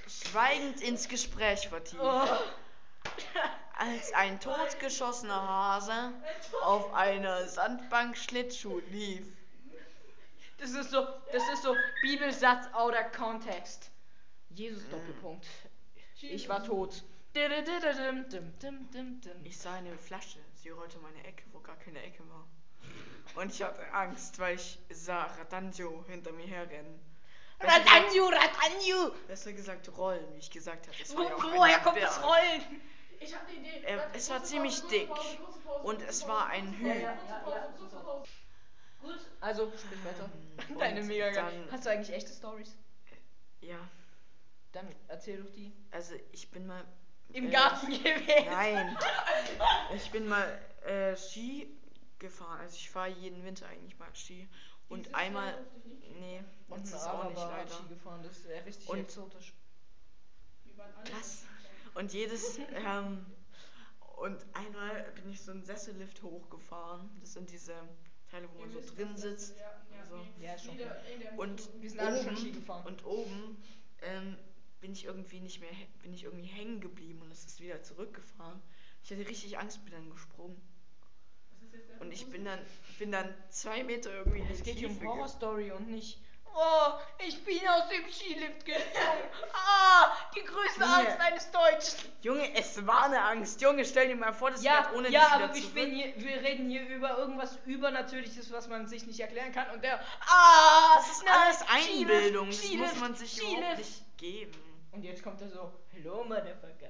[0.08, 2.02] schweigend ins Gespräch vertieft.
[3.78, 6.14] Als ein totgeschossener Hase
[6.64, 9.26] auf einer Sandbank Schlittschuh lief.
[10.58, 13.92] Das ist so, das ist so Bibelsatz outer Context.
[14.50, 15.46] Jesus Doppelpunkt.
[16.22, 17.04] Ich war tot.
[19.44, 22.48] Ich sah eine Flasche, sie rollte meine Ecke, wo gar keine Ecke war.
[23.36, 27.00] Und ich hatte Angst, weil ich sah Radanjo hinter mir herrennen.
[27.60, 29.12] Ratanju, Ratanju!
[29.28, 30.98] Besser gesagt rollen, wie ich gesagt habe.
[31.16, 32.08] Wo, ja woher kommt Berg.
[32.08, 32.82] das Rollen?
[33.20, 33.84] Ich hab eine Idee.
[33.84, 35.10] Äh, es war ziemlich Pause, dick.
[35.84, 37.02] Und es war ein Hügel.
[37.44, 38.30] Pause, kurze Pause.
[39.02, 39.20] Gut.
[39.42, 40.30] Also, sprich weiter.
[40.70, 41.68] Und Deine mega geil.
[41.72, 42.76] Hast du eigentlich echte Stories?
[43.62, 43.78] Ja,
[44.72, 45.72] Dann erzähl doch die.
[45.92, 46.84] also ich bin mal.
[47.34, 48.46] Im äh, Garten gewesen.
[48.46, 48.98] Nein.
[49.96, 50.48] Ich bin mal
[50.86, 51.68] äh, Ski
[52.20, 52.60] gefahren.
[52.62, 54.48] Also ich fahre jeden Winter eigentlich mal Ski.
[54.90, 55.66] Und Dieses einmal.
[56.20, 57.70] Nee, Und das ist auch nicht leider.
[57.74, 58.22] Ski gefahren.
[58.24, 59.54] Das ist äh, richtig Und- exotisch.
[60.64, 61.46] Wir waren alle Krass.
[61.98, 62.60] Und jedes.
[62.76, 63.26] Ähm,
[64.18, 67.10] und einmal bin ich so einen Sessellift hochgefahren.
[67.22, 67.74] Das sind diese
[68.32, 69.56] Teile, wo man so drin sitzt.
[69.58, 69.64] ja,
[69.96, 70.16] ja, so.
[70.18, 70.44] nee.
[70.44, 70.78] Ja, ist schon
[71.38, 71.62] Und
[72.00, 73.58] oben, und oben
[74.02, 74.38] ähm,
[74.82, 75.70] bin ich irgendwie nicht mehr,
[76.02, 78.60] bin ich irgendwie hängen geblieben und es ist wieder zurückgefahren.
[79.04, 80.60] Ich hatte richtig Angst, bin dann gesprungen.
[82.00, 82.60] Und ich bin dann,
[83.00, 86.20] bin dann zwei Meter irgendwie in Es geht hier um Tiefe ge- Horrorstory und nicht.
[86.60, 89.30] Oh, ich bin aus dem Skilift geflogen.
[89.54, 90.96] Ah, die größte Junge.
[90.96, 92.12] Angst eines Deutschen.
[92.22, 93.62] Junge, es war eine Angst.
[93.62, 96.70] Junge, stell dir mal vor, das Ja, ohne ja, aber wir, spielen hier, wir reden
[96.70, 99.70] hier über irgendwas Übernatürliches, was man sich nicht erklären kann.
[99.72, 100.00] Und der.
[100.28, 102.48] Ah, Das ist nein, alles Skilift, Einbildung.
[102.48, 103.58] Das Skilift, muss man sich Skilift.
[103.58, 104.88] überhaupt nicht geben.
[104.94, 106.90] Und jetzt kommt er so: Hello, Motherfucker.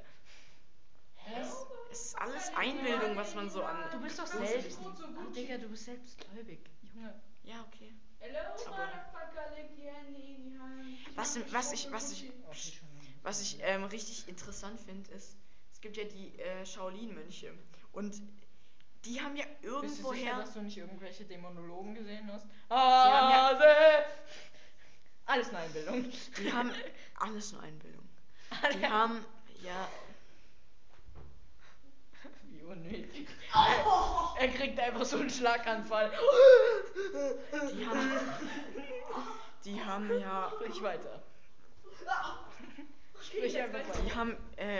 [1.41, 3.77] Es, es ist alles Einbildung, was man so an.
[3.91, 4.79] Du bist doch selbst.
[4.81, 5.03] Gucci.
[5.33, 6.59] Digga, du bist selbstgläubig.
[6.83, 7.13] Junge.
[7.43, 7.93] Ja, okay.
[8.19, 10.97] Hello, Motherfucker, leg die Hände in die Hand.
[11.15, 12.81] Was, mach was dich ich, was ich,
[13.23, 15.35] was ich ähm, richtig interessant finde, ist,
[15.71, 17.53] es gibt ja die äh, Shaolin-Mönche.
[17.91, 18.21] Und
[19.05, 20.37] die haben ja Bist du sicher, irgendwoher.
[20.37, 22.45] dass du nicht irgendwelche Dämonologen gesehen hast?
[22.69, 24.05] ja- Hase!
[25.25, 26.11] Alles eine Einbildung.
[26.37, 26.71] Die haben
[27.19, 28.07] alles nur Einbildung.
[28.73, 29.23] Die haben
[29.61, 29.89] ja.
[32.67, 33.27] Unnötig.
[34.39, 36.11] Er kriegt einfach so einen Schlaganfall.
[37.73, 38.11] Die haben.
[39.65, 40.51] Die haben ja.
[40.55, 41.21] Sprich weiter.
[43.21, 44.15] Sprich einfach Die weiter.
[44.15, 44.37] haben.
[44.57, 44.79] Äh,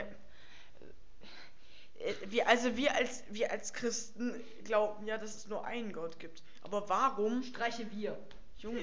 [2.00, 4.34] äh, wir, also wir als, wir als Christen
[4.66, 6.44] glauben ja, dass es nur einen Gott gibt.
[6.64, 8.18] Aber warum, Streiche wir.
[8.60, 8.82] Junge,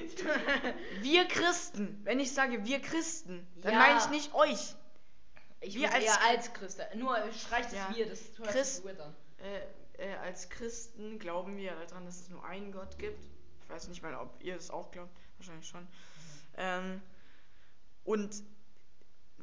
[1.01, 3.79] wir Christen, wenn ich sage wir Christen, dann Ja.
[3.79, 4.73] meine ich nicht euch.
[5.61, 6.83] Ich Wir als- eher als Christen.
[6.99, 7.87] Nur streicht Ja.
[7.89, 9.15] es wir, das hört Christ- sich an.
[9.39, 9.61] Äh,
[10.11, 13.23] äh, als Christen glauben wir daran, dass es nur einen Gott gibt.
[13.63, 15.17] Ich weiß nicht mal, ob ihr das auch glaubt.
[15.37, 15.87] Wahrscheinlich schon.
[16.57, 17.01] Ähm,
[18.03, 18.43] und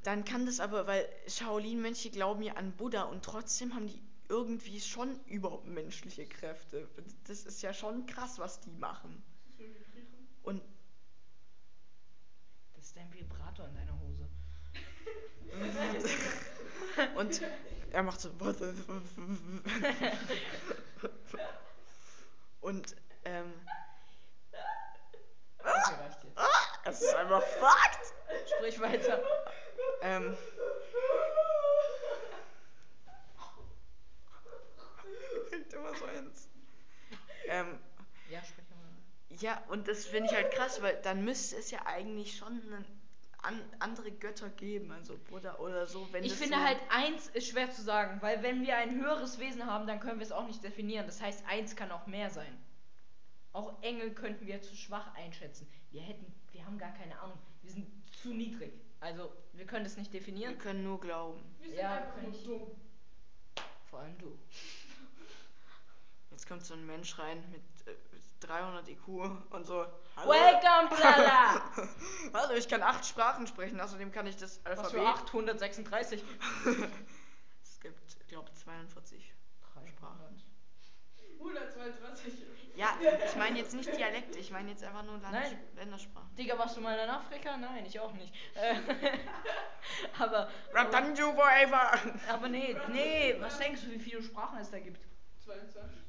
[0.04, 4.80] dann kann das aber, weil Shaolin-Mönche glauben ja an Buddha und trotzdem haben die irgendwie
[4.80, 6.88] schon übermenschliche Kräfte.
[7.26, 9.22] Das ist ja schon krass, was die machen.
[10.42, 10.62] Und
[12.74, 13.91] Das ist dein Vibrator in deiner.
[17.16, 17.40] Und
[17.90, 18.30] er macht so.
[22.60, 23.52] Und, ähm.
[26.84, 28.12] Es ist einfach Fakt!
[28.56, 29.22] Sprich weiter.
[30.02, 30.36] Ähm.
[35.48, 36.48] Kriegt immer so eins.
[37.46, 37.78] Ähm,
[38.28, 38.78] Ja, sprich mal.
[39.40, 43.01] ja, und das finde ich halt krass, weil dann müsste es ja eigentlich schon einen,
[43.42, 47.28] an, andere Götter geben, also Buddha oder so, wenn Ich das finde so, halt, eins
[47.28, 50.32] ist schwer zu sagen, weil wenn wir ein höheres Wesen haben, dann können wir es
[50.32, 51.06] auch nicht definieren.
[51.06, 52.56] Das heißt, eins kann auch mehr sein.
[53.52, 55.68] Auch Engel könnten wir zu schwach einschätzen.
[55.90, 57.38] Wir hätten, wir haben gar keine Ahnung.
[57.62, 57.86] Wir sind
[58.22, 58.72] zu niedrig.
[59.00, 60.56] Also, wir können es nicht Wir definieren.
[60.58, 61.42] können nur glauben.
[61.60, 62.70] Wir sind Ja, einfach nur dumm.
[63.90, 64.38] Vor allem du.
[66.30, 67.94] Jetzt kommt so ein Mensch rein mit äh,
[68.42, 69.08] 300 IQ
[69.50, 69.86] und so.
[70.16, 71.62] Welcome, Brother!
[72.34, 75.00] Hallo, ich kann acht Sprachen sprechen, außerdem kann ich das Was Alphabet.
[75.00, 76.24] für 836?
[77.64, 79.32] Es gibt, glaube ich, 42
[79.88, 80.42] Sprachen.
[81.38, 82.32] 122.
[82.76, 85.58] Ja, ich meine jetzt nicht Dialekte, ich meine jetzt einfach nur Land Nein.
[85.74, 86.34] Ländersprachen.
[86.36, 87.56] Digga, warst du mal in Afrika?
[87.56, 88.32] Nein, ich auch nicht.
[88.54, 88.76] Äh,
[90.18, 91.98] aber, Ratanju forever!
[92.28, 95.00] aber nee, nee, was denkst du, wie viele Sprachen es da gibt?
[95.40, 96.01] 22.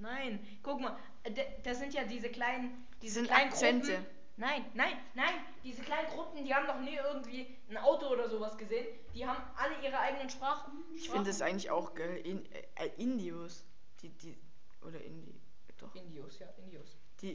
[0.00, 3.92] Nein, guck mal, äh, da- das sind ja diese kleinen, diese sind kleinen Akzente.
[3.92, 4.06] Gruppen.
[4.36, 8.56] Nein, nein, nein, diese kleinen Gruppen, die haben noch nie irgendwie ein Auto oder sowas
[8.56, 8.86] gesehen.
[9.14, 10.72] Die haben alle ihre eigenen Sprachen.
[10.94, 12.16] Ich finde es eigentlich auch geil.
[12.24, 13.64] In, äh, Indios.
[14.00, 14.34] Die, die,
[14.80, 15.38] oder Indi.
[15.76, 15.94] Doch.
[15.94, 16.96] Indios, ja, Indios.
[17.20, 17.34] Die,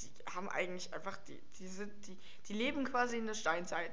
[0.00, 3.92] die haben eigentlich einfach, die, die sind, die, die leben quasi in der Steinzeit.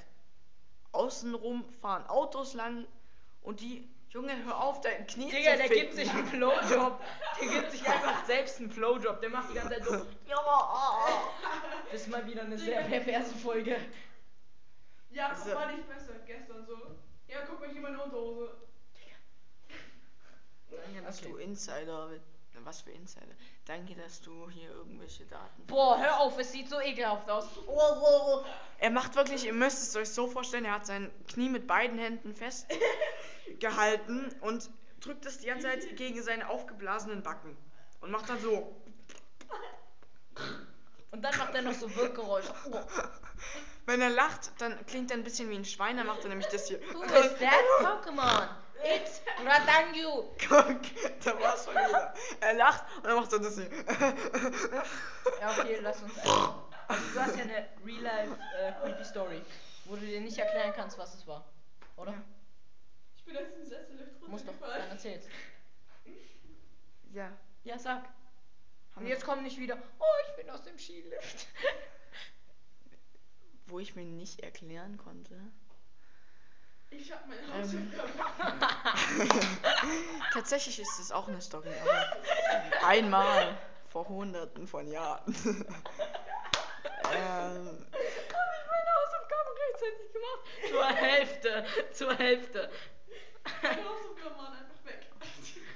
[0.92, 2.88] Außenrum fahren Autos lang
[3.44, 5.82] und die, Junge, hör auf, dein Knie Digga, zu der ficken.
[5.82, 7.00] gibt sich einen Flowjob.
[7.42, 9.22] Der gibt sich einfach selbst einen Flowjob.
[9.22, 9.94] Der macht die ganze Zeit so.
[10.28, 11.32] Ja, ah, ah.
[11.92, 13.78] Das ist mal wieder eine sehr perverse Folge.
[15.12, 16.76] Ja, Also- war nicht besser gestern so.
[17.28, 18.50] Ja, guck mal hier meine Unterhose.
[20.72, 21.32] Danke, dass Okay.
[21.32, 22.10] du Insider,
[22.64, 23.34] was für Insider?
[23.66, 25.66] Danke, dass du hier irgendwelche Daten.
[25.68, 27.46] Boah, hör auf, es sieht so ekelhaft aus.
[28.80, 31.98] Er macht wirklich, ihr müsst es euch so vorstellen, er hat sein Knie mit beiden
[31.98, 37.58] Händen festgehalten und drückt es die ganze Zeit gegen seine aufgeblasenen Backen.
[38.02, 38.76] Und macht dann so.
[41.12, 42.54] Und dann macht er noch so Wirkgeräusche.
[42.72, 42.80] Oh,
[43.86, 46.48] Wenn er lacht, dann klingt er ein bisschen wie ein Schwein, dann macht er nämlich
[46.48, 46.80] das hier.
[46.94, 48.48] who is that Pokémon?
[48.84, 50.24] It's Ratangu.
[50.48, 50.82] Guck,
[51.24, 52.14] da war's schon wieder.
[52.40, 53.70] Er lacht und dann macht er das hier.
[55.42, 56.18] Ja, okay, lass uns.
[56.20, 59.42] Also, du hast ja eine Real-Life äh, Creepy Story,
[59.86, 61.46] wo du dir nicht erklären kannst, was es war.
[61.98, 62.14] Oder?
[63.18, 65.26] Ich bin jetzt ins letzte Lift Muss doch, dann erzähl's.
[67.14, 67.32] Ja.
[67.64, 68.04] Ja, sag.
[68.96, 69.78] Und jetzt komm nicht wieder.
[70.00, 71.48] Oh, ich bin aus dem Skilift.
[73.68, 75.36] Wo ich mir nicht erklären konnte.
[76.92, 77.92] Ich hab meine Ähm.
[77.98, 78.60] Hausaufgaben.
[80.34, 83.58] Tatsächlich ist es auch eine Story, aber einmal
[83.90, 85.24] vor hunderten von Jahren.
[85.46, 85.58] ähm,
[87.06, 88.26] Hab ich
[88.68, 90.42] meine Hausaufgaben gleichzeitig gemacht?
[90.70, 91.66] Zur Hälfte.
[91.94, 92.70] Zur Hälfte.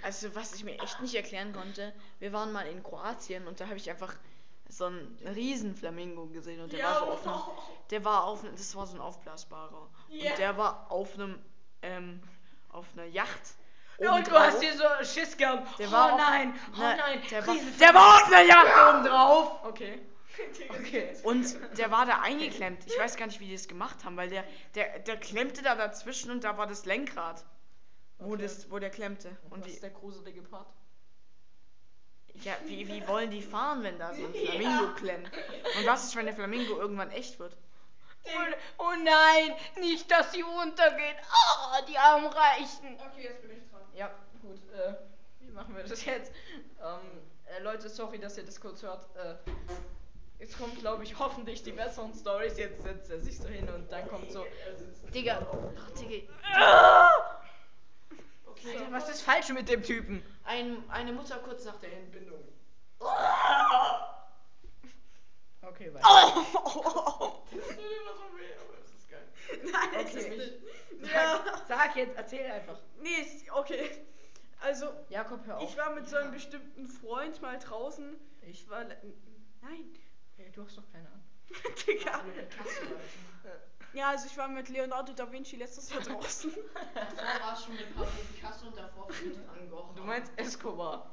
[0.04, 3.68] Also was ich mir echt nicht erklären konnte, wir waren mal in Kroatien und da
[3.68, 4.14] habe ich einfach
[4.78, 7.42] so einen riesen Flamingo gesehen und der Ja, war so auf einem,
[7.90, 10.32] der war auf das war so ein aufblasbarer Ja.
[10.32, 11.40] und der war auf einem,
[11.82, 12.22] ähm,
[12.70, 13.56] auf einer Yacht.
[14.00, 15.78] Ja, und du hast hier so Schiss gehabt.
[15.80, 17.22] Der oh war nein, oh Ne, nein.
[17.30, 19.66] der war, der war auf einer Yacht oben drauf.
[19.66, 20.02] Okay.
[20.70, 21.16] Okay.
[21.22, 22.88] Und der war da eingeklemmt.
[22.88, 25.76] Ich weiß gar nicht, wie die das gemacht haben, weil der, der, der klemmte da
[25.76, 27.46] dazwischen und da war das Lenkrad,
[28.18, 28.42] wo, Okay.
[28.42, 29.30] das, wo der klemmte.
[29.44, 30.66] Und Und was die, ist der gruselige Part?
[32.42, 35.32] Ja, wie, wie wollen die fahren, wenn da so ein Flamingo klemmt?
[35.78, 37.56] Und was ist, wenn der Flamingo irgendwann echt wird?
[38.26, 41.18] Oh, oh nein, nicht, dass sie untergeht.
[41.30, 42.98] Ah, die armen Reichen.
[43.00, 43.82] Okay, jetzt bin ich dran.
[43.94, 44.60] Ja, gut.
[44.74, 44.94] Äh,
[45.42, 46.32] wie machen wir das jetzt?
[46.82, 49.06] Ähm, äh, Leute, sorry, dass ihr das kurz hört.
[49.16, 49.36] Äh,
[50.40, 52.58] jetzt kommt, glaube ich, hoffentlich die besseren Stories.
[52.58, 54.46] Jetzt setzt er sich so hin und dann kommt so.
[55.14, 55.46] Digga.
[55.78, 57.30] Ach, Digga.
[58.54, 58.78] Okay.
[58.78, 60.24] Alter, was ist falsch mit dem Typen?
[60.46, 62.44] Ein, eine Mutter kurz nach der Entbindung.
[65.62, 66.06] Okay, weiter.
[66.06, 69.28] Das tut immer so weh, aber es ist geil.
[69.72, 70.52] Nein, Okay.
[71.14, 71.44] Ja.
[71.68, 72.80] Sag jetzt, erzähl einfach.
[73.02, 73.90] Nee, ist- okay.
[74.62, 75.70] Also, Jakob, hör auf.
[75.70, 78.16] ich war mit so einem bestimmten Freund mal draußen.
[78.42, 78.84] Ich war.
[78.84, 79.90] Nein.
[80.38, 81.24] Hey, du hast doch keine Ahnung.
[81.88, 82.24] Digga.
[83.94, 86.52] Ja, also ich war mit Leonardo da Vinci letztes Jahr draußen.
[86.96, 89.94] Davor war schon mit Pablo Picasso und davor mit Van Gogh.
[89.96, 91.12] Du meinst Escobar.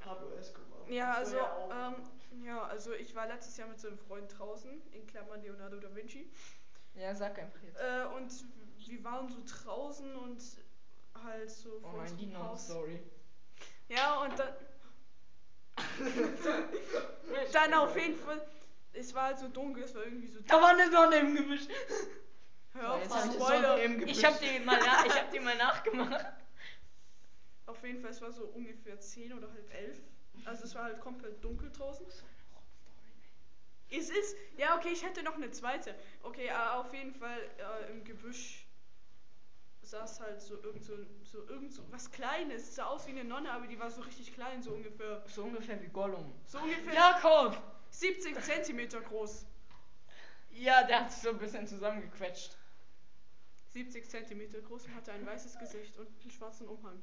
[0.00, 0.88] Pablo Escobar.
[0.88, 5.06] Ja, also, ähm, ja, also ich war letztes Jahr mit so einem Freund draußen, in
[5.06, 6.28] Klammern Leonardo da Vinci.
[6.94, 7.78] Ja, sag einfach jetzt.
[7.78, 8.32] Äh, und
[8.88, 10.42] wir waren so draußen und
[11.22, 12.68] halt so Oh vor nein, die Haus.
[12.68, 13.00] Non-Story.
[13.88, 14.54] Ja, und dann.
[17.52, 18.44] dann auf jeden Fall.
[18.98, 20.40] Es war halt so dunkel, es war irgendwie so.
[20.40, 21.68] Da war eine Sonne im Gebüsch.
[22.72, 24.08] Hör auf, ich zu das spoilern.
[24.08, 26.26] Ich hab die mal, na, ich hab die mal nachgemacht.
[27.66, 29.98] Auf jeden Fall, es war so ungefähr 10 oder halb 11.
[30.44, 32.06] Also es war halt komplett dunkel draußen.
[33.90, 34.36] Es ist.
[34.56, 35.94] Ja, okay, ich hätte noch eine zweite.
[36.22, 38.66] Okay, äh, auf jeden Fall äh, im Gebüsch
[39.82, 42.74] saß halt so irgend so, so irgend so was Kleines.
[42.74, 45.22] Sah aus wie eine Nonne, aber die war so richtig klein, so ungefähr.
[45.26, 46.34] So ungefähr wie Gollum.
[46.46, 47.56] So ungefähr Jakob!
[47.90, 49.44] 70 Zentimeter groß.
[50.50, 52.56] Ja, der hat sich so ein bisschen zusammengequetscht.
[53.70, 57.00] 70 Zentimeter groß und hatte ein weißes Gesicht und einen schwarzen Umhang.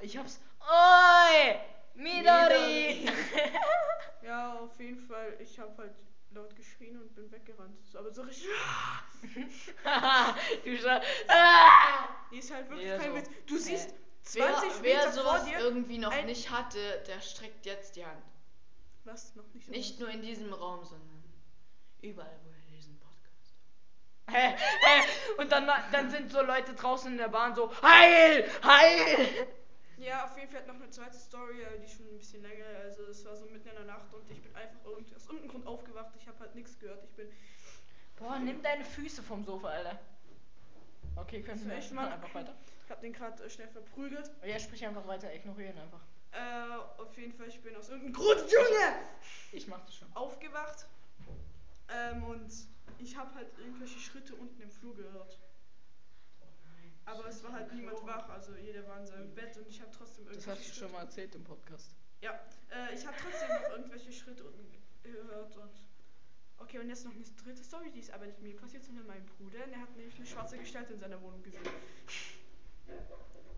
[0.00, 0.40] Ich hab's.
[0.60, 1.58] Oi!
[1.94, 3.06] Midori!
[4.22, 5.94] Ja, auf jeden Fall, ich habe halt
[6.30, 7.76] laut geschrien und bin weggerannt.
[7.90, 8.46] So, aber so richtig.
[10.64, 11.00] du schau.
[11.26, 12.08] Ah!
[12.30, 13.16] Die ist halt wirklich Ja, kein so.
[13.16, 13.28] Witz.
[13.46, 13.92] Du siehst
[14.34, 15.58] Wer, 20 wer Meter sowas vor dir.
[15.58, 18.22] irgendwie noch nicht hatte, der streckt jetzt die Hand.
[19.04, 19.34] Was?
[19.34, 21.22] Noch nicht so Nicht nur in diesem Raum, sondern
[22.00, 23.54] überall, wo er diesen Podcast
[24.30, 24.56] Hä?
[24.56, 25.02] Hä?
[25.38, 28.48] Und dann, dann sind so Leute draußen in der Bahn so: Heil!
[28.62, 29.48] Heil!
[29.98, 32.64] Ja, auf jeden Fall noch eine zweite Story, äh, die ist schon ein bisschen länger.
[32.82, 35.50] Also es war so mitten in der Nacht und ich bin einfach irgendwie aus irgendeinem
[35.50, 36.12] Grund aufgewacht.
[36.16, 37.04] Ich habe halt nichts gehört.
[37.04, 37.28] Ich bin.
[38.16, 40.00] Boah, nimm deine Füße vom Sofa, Alter.
[41.14, 42.54] Okay, können wir echt mal einfach weiter.
[42.84, 44.30] Ich habe den gerade äh, schnell verprügelt.
[44.44, 46.00] Ja, sprich einfach weiter, ignorieren einfach.
[46.32, 48.96] Äh, auf jeden Fall, ich bin aus irgendeinem Grund, Junge!
[49.52, 50.10] Ich mach das schon.
[50.14, 50.86] aufgewacht
[51.90, 52.50] ähm, und
[52.98, 55.38] ich habe halt irgendwelche Schritte unten im Flur gehört.
[57.04, 59.90] Aber es war halt niemand wach, also jeder war in seinem Bett und ich habe
[59.90, 60.80] trotzdem Das irgendwelche hast du Schritte.
[60.86, 61.90] schon mal erzählt im Podcast.
[62.22, 62.32] Ja,
[62.70, 65.70] äh, ich habe trotzdem noch irgendwelche Schritte unten ge- gehört und.
[66.58, 69.26] Okay, und jetzt noch eine dritte Story, die ist aber nicht mir passiert, sondern meinem
[69.26, 69.66] Bruder.
[69.66, 71.60] Der hat nämlich eine schwarze Gestalt in seiner Wohnung gesehen.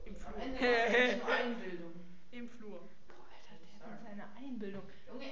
[0.07, 0.43] Im Am Flur.
[0.43, 1.93] Ende war es nur Einbildung.
[2.35, 2.80] Im Flur.
[3.07, 4.82] Boah, Alter, der hat seine Einbildung.
[5.07, 5.26] Junge,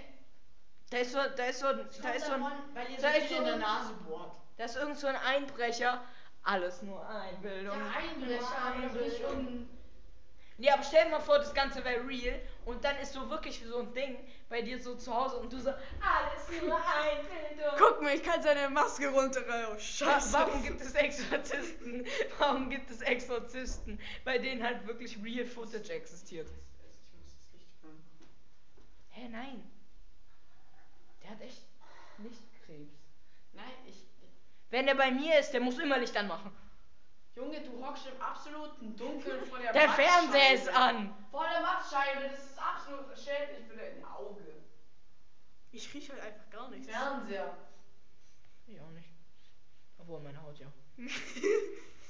[0.90, 1.66] Da ist so, da ist so,
[2.00, 2.42] da ist so ein,
[2.74, 4.36] weil ihr da ist so in der Nase bohrt.
[4.56, 6.04] da ist irgend so ein Einbrecher.
[6.44, 7.76] Alles nur Einbildung.
[7.78, 9.68] Ja, Einbrecher, irgendein...
[10.58, 13.64] Nee, aber stell dir mal vor, das Ganze wäre real und dann ist so wirklich
[13.64, 14.16] so ein Ding
[14.48, 17.74] bei dir so zu Hause und du so, alles nur Einbildung.
[17.78, 19.74] Guck mal, ich kann seine Maske runterreißen.
[19.74, 20.32] Oh, Scheiße.
[20.32, 22.06] Warum gibt es Exorzisten?
[22.38, 26.46] Warum gibt es Exorzisten, bei denen halt wirklich real Footage existiert?
[26.48, 28.28] Ich muss das Licht anmachen.
[29.22, 29.62] Hä, nein.
[31.22, 31.62] Der hat echt
[32.18, 32.98] Lichtkrebs.
[33.52, 34.04] Nein, ich...
[34.70, 36.50] Wenn der bei mir ist, der muss immer Licht anmachen.
[37.36, 41.14] Junge, du hockst im absoluten Dunkeln vor der Der Fernseher ist an.
[41.30, 44.42] Vor der Mattscheibe, das ist absolut schädlich für dein Auge.
[45.70, 46.88] Ich rieche halt einfach gar nichts.
[46.88, 47.56] Fernseher.
[48.66, 49.08] Ich auch nicht.
[49.98, 50.72] Obwohl meine Haut ja.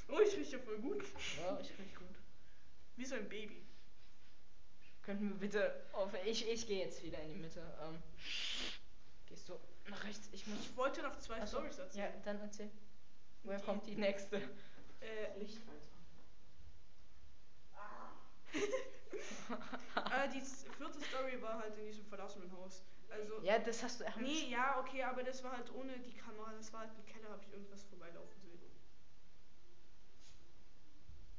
[0.09, 1.03] Oh, ich rieche voll gut.
[1.41, 2.17] Ja, ich riech gut.
[2.97, 3.65] Wie so ein Baby.
[5.03, 6.11] Könnten wir bitte auf.
[6.25, 7.61] Ich, ich gehe jetzt wieder in die Mitte.
[7.83, 8.03] Ähm,
[9.27, 10.29] gehst du nach rechts?
[10.33, 10.61] Ich muss.
[10.61, 12.13] Ich wollte noch zwei Ach so, Stories erzählen.
[12.15, 12.71] Ja, dann erzähl.
[13.43, 14.37] Woher Die- kommt die nächste?
[15.01, 15.73] Äh, Lichtschalter.
[18.53, 22.83] äh, die z- vierte Story war halt in diesem verlassenen Haus.
[23.11, 23.41] Also.
[23.43, 24.05] Ja, das hast du.
[24.07, 26.53] haben Nee, ja, okay, aber das war halt ohne die Kamera.
[26.53, 28.61] Das war halt im Keller, habe ich irgendwas vorbeilaufen sehen.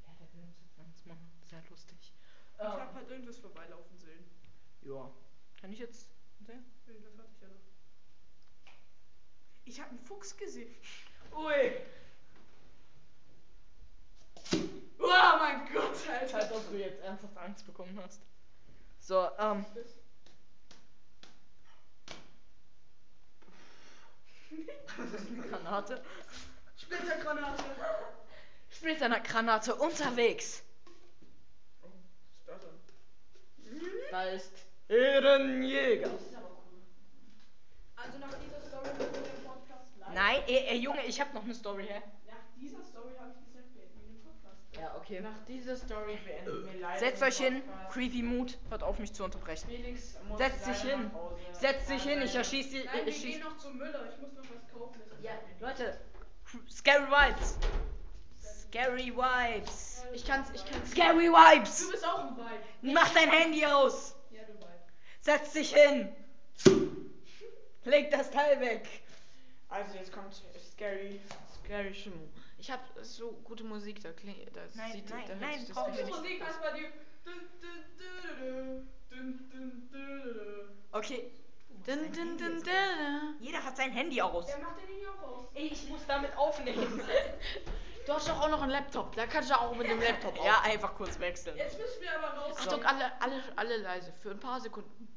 [0.05, 1.31] Ja, will uns jetzt Angst machen.
[1.49, 2.12] Sehr lustig.
[2.55, 4.23] Ich Ähm, habe halt irgendwas vorbeilaufen sehen.
[4.81, 5.11] ja.
[5.59, 6.07] Kann ich jetzt
[6.39, 6.65] erzählen?
[6.87, 7.61] Irgendwas hatte ich ja noch.
[9.65, 10.73] Ich habe einen Fuchs gesehen.
[11.33, 11.71] Ui!
[14.99, 16.37] Oh mein Gott, Alter.
[16.37, 18.21] Als ob du jetzt ernsthaft Angst bekommen hast.
[18.99, 19.65] So, ähm.
[25.49, 26.01] Granate.
[26.77, 27.63] Splittergranate.
[28.69, 30.63] Splittergranate unterwegs.
[31.81, 33.62] Was ist das denn?
[34.11, 34.51] Da ist
[34.87, 36.09] Ehrenjäger.
[37.95, 40.13] Also nach dieser Story wird der Podcast bleiben.
[40.13, 42.01] Nein, ey, ey, Junge, ich hab noch eine Story, hä?
[42.27, 44.57] Nach dieser Story habe ich gesagt, beenden wir den Podcast.
[44.75, 45.21] Ja, okay.
[45.21, 47.93] Nach dieser Story beenden wir leider Setzt den euch hin, Podcast.
[47.93, 49.67] Creepy Mood, hört auf mich zu unterbrechen.
[49.69, 51.07] Felix muss Setzt dich leider hin.
[51.07, 51.35] nach Hause.
[51.53, 52.83] Setzt dich hin, ich erschieß die.
[52.83, 53.35] Nein, wir Ich schieß.
[53.35, 54.09] gehen noch zum Müller.
[54.13, 54.99] Ich muss noch was kaufen.
[55.09, 55.97] Das ist Ja, Leute,
[56.69, 57.57] Scary Vibes.
[58.73, 60.03] Scary Vibes.
[60.13, 60.89] Ich kann's, ich kann's.
[60.89, 61.91] Scary Du Vibes.
[61.91, 62.93] bist auch ein Vibe.
[62.93, 64.15] Mach dein Handy aus.
[64.31, 64.67] Ja, du Vibe.
[65.21, 66.09] Setz dich hin.
[67.83, 68.87] Leg das Teil weg.
[69.69, 70.33] Also jetzt kommt
[70.71, 71.19] scary,
[71.63, 72.27] scary Stimmung.
[72.57, 75.75] Ich hab so gute Musik, da klingt, das Nein, sieht, nein, da hört nein, sich
[75.75, 76.09] das.
[76.09, 76.87] Musik heißt bei dir.
[77.25, 80.69] Dun, dun, dun, dun, dun, dun, dun, dun.
[80.93, 81.29] Okay.
[81.85, 83.35] Dun, dun, dun.
[83.39, 84.47] Jeder hat sein Handy aus.
[84.47, 85.45] Der macht den Handy auch aus.
[85.53, 87.01] Ich muss damit aufnehmen.
[88.05, 90.57] Du hast doch auch noch einen Laptop, da kannst du auch mit dem Laptop ja,
[90.57, 90.65] auf.
[90.65, 91.55] einfach kurz wechseln.
[91.55, 92.57] Jetzt müssen wir aber raus.
[92.59, 95.07] Achtung, alle, alle, alle leise, für ein paar Sekunden.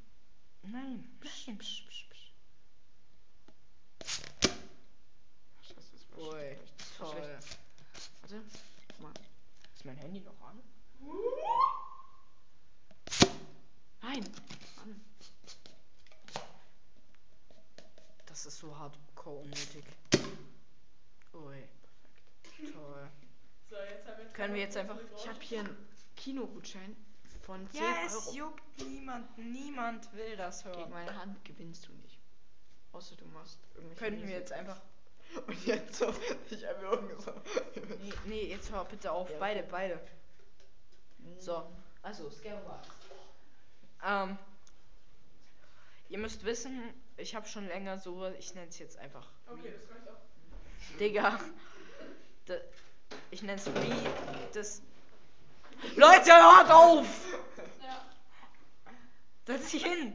[0.62, 1.18] Nein.
[1.20, 2.32] Psch, psch, psch, psch.
[5.74, 6.99] Das ist Ui, schlecht.
[6.99, 7.11] toll.
[7.11, 7.59] schlecht.
[8.22, 8.43] Warte,
[8.89, 9.12] guck mal.
[9.74, 10.62] Ist mein Handy noch an?
[14.03, 14.24] Nein.
[14.76, 15.05] Mann.
[18.26, 19.84] Das ist so hardcore unnötig.
[21.34, 21.68] Ui.
[22.72, 23.09] Toll.
[23.68, 26.96] So, jetzt haben wir Können wir jetzt einfach- Ich habe hier einen Kinogutschein
[27.42, 28.36] von 10 Ja, es Euro.
[28.36, 29.38] juckt niemand.
[29.38, 30.90] Niemand will das Gegen hören.
[30.90, 32.18] meine Hand gewinnst du nicht.
[32.92, 34.38] Außer du machst irgendwelche Könnten wir Musik.
[34.40, 34.80] jetzt einfach.
[35.46, 36.07] Und jetzt so,
[36.50, 37.32] ich habe irgendwie so.
[38.02, 39.28] Nee, nee, jetzt hör bitte auf.
[39.30, 39.68] Ja, Beide, okay.
[39.70, 40.00] beide.
[41.38, 41.70] So,
[42.02, 42.24] also,
[42.64, 42.86] Wars.
[44.04, 44.38] Ähm.
[46.09, 46.80] Ihr müsst wissen,
[47.16, 49.28] ich habe schon länger so, ich nenne es jetzt einfach.
[49.48, 50.98] Okay, das reicht auch.
[51.00, 51.40] Digga.
[53.30, 53.92] Ich nenne es wie
[54.55, 54.82] das.
[55.97, 57.07] Leute, hört auf!
[57.82, 58.05] Ja.
[59.47, 60.14] Setz dich hin!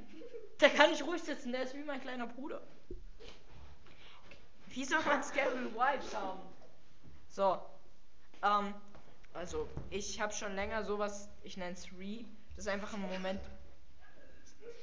[0.59, 2.61] Der kann nicht ruhig sitzen, der ist wie mein kleiner Bruder.
[4.67, 6.41] Wie soll man Scary Vibes haben?
[7.29, 7.59] So.
[8.43, 8.73] Ähm,
[9.33, 12.25] also, ich habe schon länger sowas, ich nenne es Re.
[12.55, 13.41] Das ist einfach ein Moment.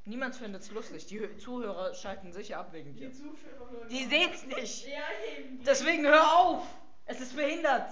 [0.07, 1.07] Niemand findet es lustig.
[1.07, 3.09] Die Hö- Zuhörer schalten sicher ab wegen dir.
[3.09, 4.87] Die hören Die sehen's nicht.
[4.87, 5.03] Ja,
[5.39, 5.65] eben.
[5.65, 6.67] Deswegen hör auf!
[7.07, 7.91] Es ist behindert!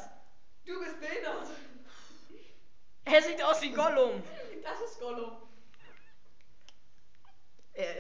[0.66, 1.46] Du bist behindert.
[3.04, 4.22] Er sieht aus wie Gollum.
[4.62, 5.32] Das ist Gollum.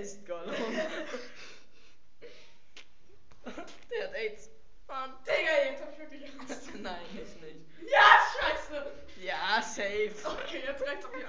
[0.02, 0.54] ist Gollum.
[3.90, 4.50] Der hat AIDS.
[4.92, 5.14] Mann.
[5.26, 6.74] Digga, jetzt hab ich wirklich Angst.
[6.82, 7.90] Nein, ich nicht.
[7.90, 8.92] Ja, scheiße.
[9.22, 10.12] Ja, safe.
[10.24, 11.28] Okay, jetzt reicht's auch wieder.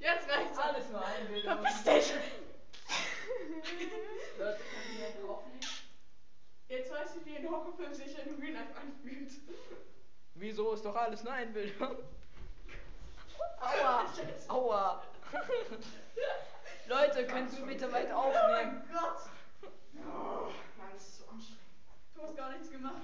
[0.00, 0.58] Jetzt reicht's.
[0.58, 1.64] Alles nur Einbildung.
[1.64, 2.14] Verpiss dich.
[4.38, 5.60] Leute, kann ich mehr draufnehmen?
[6.68, 9.32] Jetzt weiß ich, wie ein Horrorfilm sich in Real Life anfühlt.
[10.34, 11.96] Wieso ist doch alles nur Einbildung?
[13.60, 14.04] Aua!
[14.48, 15.02] Aua!
[16.86, 18.82] Leute, könnt ihr bitte weit aufnehmen?
[18.92, 19.30] Gott.
[19.62, 19.68] Oh,
[20.04, 20.65] so anstrengend.
[22.16, 22.94] Du hast gar nichts gemacht.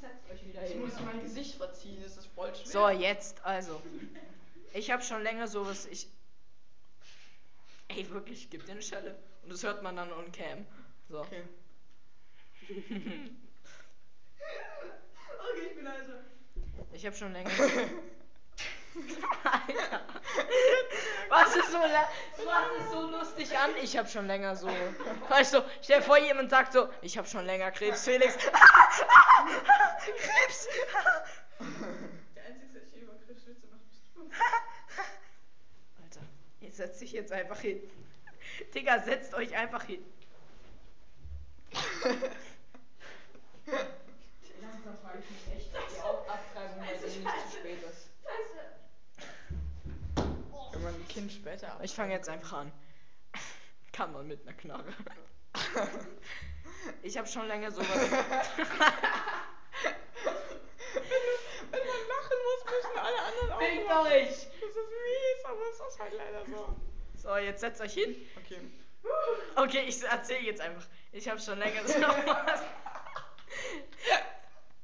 [0.00, 0.80] Setzt euch wieder Ich hin.
[0.80, 2.66] muss mein Gesicht verziehen, das ist voll schwer.
[2.66, 3.80] So, jetzt also.
[4.72, 5.86] Ich habe schon länger sowas.
[5.86, 6.08] Ich.
[7.88, 9.16] Ey, wirklich, gib dir eine Schelle.
[9.42, 10.64] Und das hört man dann on cam.
[11.08, 11.20] So.
[11.20, 11.42] Okay.
[15.50, 16.24] Okay, ich bin leise.
[16.92, 17.50] Ich habe schon länger.
[19.44, 20.00] Alter.
[21.28, 22.08] Was ist so, was
[22.78, 23.70] ist so lustig an?
[23.82, 24.68] Ich habe schon länger so.
[25.28, 28.36] Weißt du, stell dir vor, jemand sagt so, ich habe schon länger Krebs, Felix.
[28.46, 28.52] Krebs!
[32.36, 33.48] Der Einzige, der hier über macht, bist
[34.14, 34.22] du.
[36.02, 36.20] Alter,
[36.60, 37.80] ihr setzt dich jetzt einfach hin.
[38.74, 40.04] Digga, setzt euch einfach hin.
[44.60, 45.98] Langsam frage ich mich echt, ob die
[46.30, 48.10] Abtreibung bei denen nicht zu spät ist.
[50.74, 51.80] Wenn man ein Kind später ab.
[51.82, 52.72] Ich fange jetzt einfach an.
[53.92, 54.92] Kann man mit einer Knarre.
[57.02, 57.88] Ich habe schon länger sowas.
[57.88, 58.18] Wenn man
[61.72, 64.28] lachen muss, müssen alle anderen auch Fickt euch!
[64.28, 66.76] Das ist mies, aber es ist halt leider so.
[67.16, 68.14] So, jetzt setzt euch hin.
[68.44, 68.60] Okay.
[69.56, 70.86] Okay, ich erzähle jetzt einfach.
[71.12, 72.60] Ich habe schon länger sowas.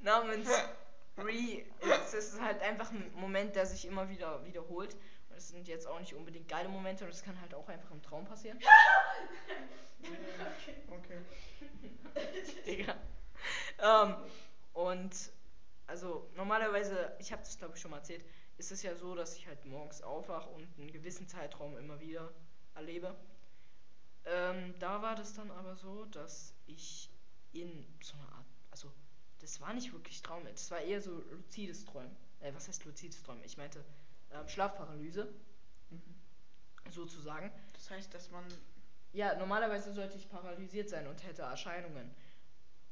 [0.00, 0.48] Namens
[1.18, 1.66] Re.
[1.80, 4.96] Es ist halt einfach ein Moment, der sich immer wieder wiederholt.
[5.40, 8.02] Es sind jetzt auch nicht unbedingt geile Momente und es kann halt auch einfach im
[8.02, 8.58] Traum passieren.
[10.88, 11.18] Okay.
[12.66, 12.96] Digga.
[13.78, 14.16] Ähm,
[14.72, 15.14] und
[15.86, 18.24] also normalerweise, ich habe das glaube ich schon mal erzählt,
[18.56, 22.32] ist es ja so, dass ich halt morgens aufwache und einen gewissen Zeitraum immer wieder
[22.74, 23.14] erlebe.
[24.24, 27.10] Ähm, da war das dann aber so, dass ich
[27.52, 28.90] in so einer Art, also
[29.40, 32.16] das war nicht wirklich Traum, das war eher so luzides Träumen.
[32.40, 33.44] Äh, was heißt luzides Träumen?
[33.44, 33.84] Ich meinte
[34.32, 35.32] ähm, Schlafparalyse,
[35.90, 36.02] Mhm.
[36.90, 37.50] sozusagen.
[37.74, 38.44] Das heißt, dass man.
[39.12, 42.14] Ja, normalerweise sollte ich paralysiert sein und hätte Erscheinungen.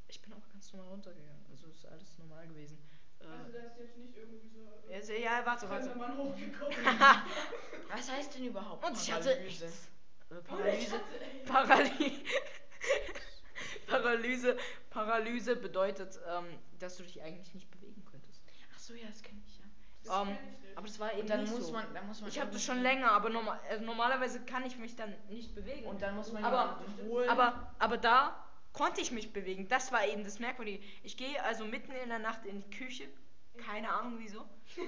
[0.09, 2.77] Ich bin auch ganz normal runtergegangen, also ist alles normal gewesen.
[3.21, 4.91] Äh, Also, da ist jetzt nicht irgendwie so.
[4.91, 5.95] ja, se- ja, warte, warte.
[5.95, 6.75] Mann hochgekommen.
[7.89, 9.65] Was heißt denn überhaupt Und ich hatte- Paralyse?
[9.65, 10.95] Äh, ich Paralyse.
[10.95, 12.23] hatte- Paraly
[13.87, 14.57] Paralyse.
[14.89, 16.45] Paralyse bedeutet, ähm,
[16.79, 18.41] dass du dich eigentlich nicht bewegen könntest.
[18.75, 19.65] Ach so, ja, das kenne ich ja.
[20.03, 20.58] Das Ähm, kenn ich nicht.
[20.79, 21.73] Aber das war eben Und dann nicht muss so.
[21.73, 22.29] man, dann muss man.
[22.29, 25.85] ich habe das schon länger, aber norma äh, normalerweise kann ich mich dann nicht bewegen.
[25.85, 27.29] Und dann muss man Aber- holen.
[27.29, 29.67] Aber, aber da konnte ich mich bewegen.
[29.67, 30.81] Das war eben das Merkwürdige.
[31.03, 33.09] Ich gehe also mitten in der Nacht in die Küche.
[33.57, 34.39] Keine Ahnung wieso.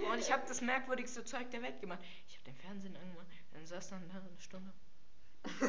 [0.10, 2.00] Und ich habe das merkwürdigste Zeug der Welt gemacht.
[2.30, 3.28] Ich habe den Fernsehen angemacht.
[3.52, 4.72] Dann saß dann da eine Stunde.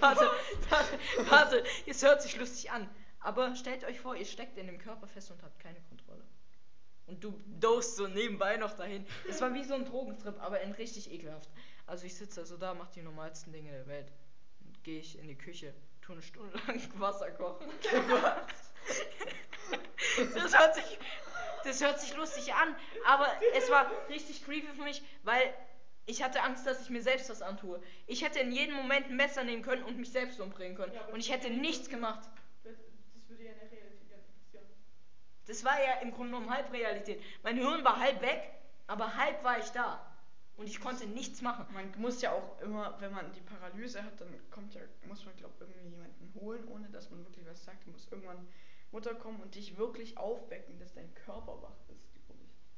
[0.00, 0.30] warte,
[0.68, 0.98] warte,
[1.30, 1.64] warte.
[1.86, 2.86] Es hört sich lustig an.
[3.20, 6.22] Aber stellt euch vor, ihr steckt in dem Körper fest und habt keine Kontrolle.
[7.06, 9.06] Und du dost so nebenbei noch dahin.
[9.28, 11.50] Es war wie so ein Drogentrip, aber in richtig ekelhaft.
[11.86, 14.10] Also ich sitze also da, mach die normalsten Dinge der Welt.
[14.82, 17.66] Gehe ich in die Küche, tue eine Stunde lang Wasser kochen.
[20.34, 20.98] das hört sich,
[21.64, 22.74] das hört sich lustig an,
[23.06, 25.54] aber es war richtig creepy für mich, weil
[26.06, 27.80] ich hatte Angst, dass ich mir selbst was antue.
[28.06, 30.92] Ich hätte in jedem Moment ein Messer nehmen können und mich selbst umbringen können.
[30.92, 32.28] Ja, und ich hätte nicht nichts gemacht.
[32.62, 32.74] Das
[33.28, 34.66] würde ja in der Realität gar nicht passieren.
[35.46, 37.22] Das war ja im Grunde genommen Halbrealität.
[37.42, 38.50] Mein Hirn war halb weg,
[38.86, 40.10] aber halb war ich da.
[40.56, 41.66] Und ich konnte nichts machen.
[41.72, 45.36] Man muss ja auch immer, wenn man die Paralyse hat, dann kommt ja, muss man
[45.36, 47.86] glaube irgendwie jemanden holen, ohne dass man wirklich was sagt.
[47.88, 48.46] Muss irgendwann
[48.92, 52.08] Mutter kommen und dich wirklich aufwecken, dass dein Körper wach ist.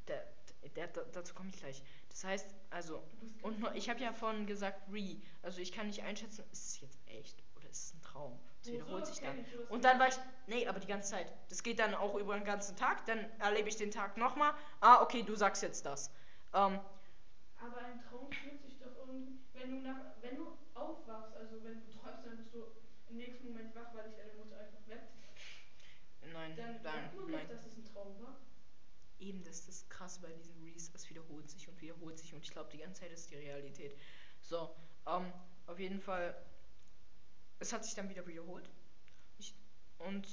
[0.09, 0.27] Der,
[0.75, 1.83] der, der, dazu komme ich gleich.
[2.09, 3.03] Das heißt, also,
[3.43, 5.21] und nur, ich habe ja vorhin gesagt, Re.
[5.43, 7.43] Also ich kann nicht einschätzen, ist es jetzt echt
[7.85, 8.39] ist ein Traum?
[8.61, 9.37] Das Oh, wiederholt sich dann.
[9.69, 10.15] Und dann war ich,
[10.47, 11.33] nee, aber die ganze Zeit.
[11.49, 13.05] Das geht dann auch über den ganzen Tag.
[13.07, 14.53] Dann erlebe ich den Tag nochmal.
[14.81, 16.11] Ah, okay, du sagst jetzt das.
[16.55, 16.81] Ähm,
[17.59, 21.81] Aber ein Traum fühlt sich doch irgendwie, wenn du nach, wenn du aufwachst, also wenn
[21.81, 22.67] du träumst, dann bist du
[23.09, 25.13] im nächsten Moment wach, weil dich deine Mutter einfach weckt.
[26.33, 28.37] nein, Dann nein, merkt man dass es ein Traum war.
[29.19, 30.91] Eben, das ist das Krasse bei diesen Rees.
[30.95, 33.97] Es wiederholt sich und wiederholt sich und ich glaube, die ganze Zeit ist die Realität.
[34.43, 34.75] So,
[35.07, 35.33] ähm,
[35.67, 36.35] auf jeden Fall,
[37.59, 38.69] es hat sich dann wieder wiederholt.
[39.39, 39.55] Ich,
[39.99, 40.27] und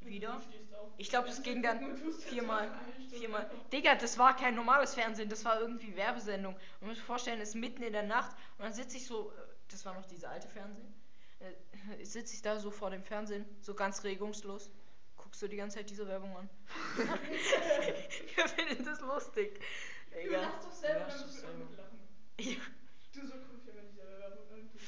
[0.00, 0.40] wieder.
[0.70, 0.92] du.
[0.98, 1.96] Ich glaube, das ging dann
[2.28, 2.70] viermal.
[3.10, 3.50] Viermal.
[3.72, 6.54] Digga, das war kein normales Fernsehen, das war irgendwie Werbesendung.
[6.80, 9.32] Man muss sich vorstellen, es ist mitten in der Nacht und dann sitze ich so
[9.68, 10.94] das war noch diese alte Fernsehen.
[11.40, 14.70] Äh, sitze ich da so vor dem Fernsehen, so ganz regungslos.
[15.16, 16.48] Guckst du die ganze Zeit diese Werbung an?
[16.96, 19.60] Wir finden das lustig.
[20.12, 20.42] Du Egal.
[20.42, 22.42] lachst doch selber, Ja, dann musst du.
[22.42, 22.56] Ja.
[23.12, 24.78] Du so guckst ja, wenn diese Werbung irgendwie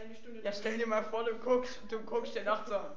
[0.00, 2.80] eine, Stunde Ja, stell dir mal vor, du guckst, du guckst dir nachts so.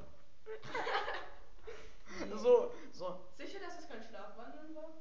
[2.35, 3.19] So, so.
[3.37, 4.93] Sicher, dass es kein Schlafwandeln war?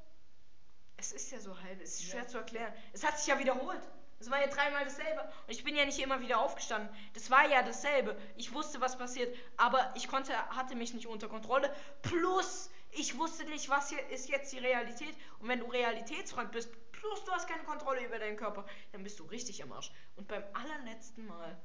[0.96, 2.10] Es ist ja so halb, es ist Ja.
[2.12, 2.72] schwer zu erklären.
[2.92, 3.80] Es hat sich ja wiederholt.
[4.18, 5.20] Es war ja dreimal dasselbe.
[5.20, 6.88] Und ich bin ja nicht immer wieder aufgestanden.
[7.14, 8.16] Das war ja dasselbe.
[8.36, 9.36] Ich wusste, was passiert.
[9.56, 11.74] Aber ich konnte, hatte mich nicht unter Kontrolle.
[12.02, 15.14] Plus, ich wusste nicht, was hier ist jetzt die Realität.
[15.40, 19.18] Und wenn du realitätsfremd bist, plus du hast keine Kontrolle über deinen Körper, dann bist
[19.18, 19.90] du richtig am Arsch.
[20.16, 21.60] Und beim allerletzten Mal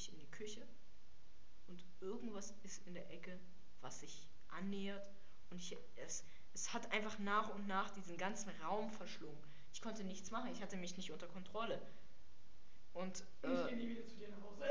[0.00, 0.66] ich in die Küche
[1.68, 3.38] und irgendwas ist in der Ecke,
[3.80, 5.08] was sich annähert.
[5.50, 6.24] Und ich, es,
[6.54, 9.38] es hat einfach nach und nach diesen ganzen Raum verschlungen.
[9.72, 11.80] Ich konnte nichts machen, ich hatte mich nicht unter Kontrolle.
[12.92, 14.64] Und Ich äh, gehe nie wieder zu dir nach Hause.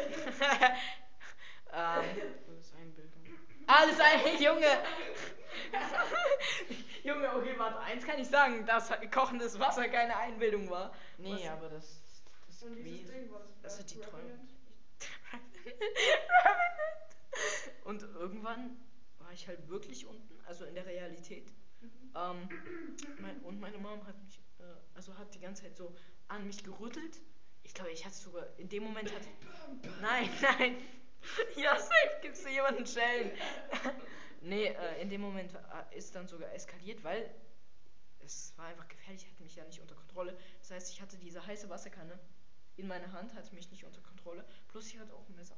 [1.72, 2.04] ähm,
[2.48, 3.22] das ist Einbildung.
[3.68, 4.66] Alles ein Junge!
[7.04, 10.94] Junge, okay, warte, eins kann ich sagen, dass kochendes Wasser keine Einbildung war.
[11.18, 12.02] Nee, Was- aber das,
[12.48, 12.60] das.
[12.60, 14.00] Ding, was Das sind die
[15.34, 16.06] Revenant?
[17.84, 18.78] Und irgendwann
[19.20, 21.52] war ich halt wirklich unten, also in der Realität.
[21.82, 21.90] Mhm.
[22.16, 22.50] Ähm,
[23.22, 24.64] mein, und meine Mom hat mich, äh,
[24.96, 25.96] also hat die ganze Zeit so
[26.28, 27.22] an mich gerüttelt.
[27.64, 29.28] Ich glaube, ich hatte sogar in dem Moment hatte.
[30.02, 30.78] Nein, nein.
[31.56, 33.32] Ja, safe gibst du jemanden Schellen.
[34.42, 37.34] nee, äh, in dem Moment äh, ist dann sogar eskaliert, weil
[38.20, 40.38] es war einfach gefährlich, ich hatte mich ja nicht unter Kontrolle.
[40.60, 42.20] Das heißt, ich hatte diese heiße Wasserkanne
[42.80, 44.46] in meiner Hand, hatte mich nicht unter Kontrolle.
[44.68, 45.56] Plus ich hatte auch ein Messer.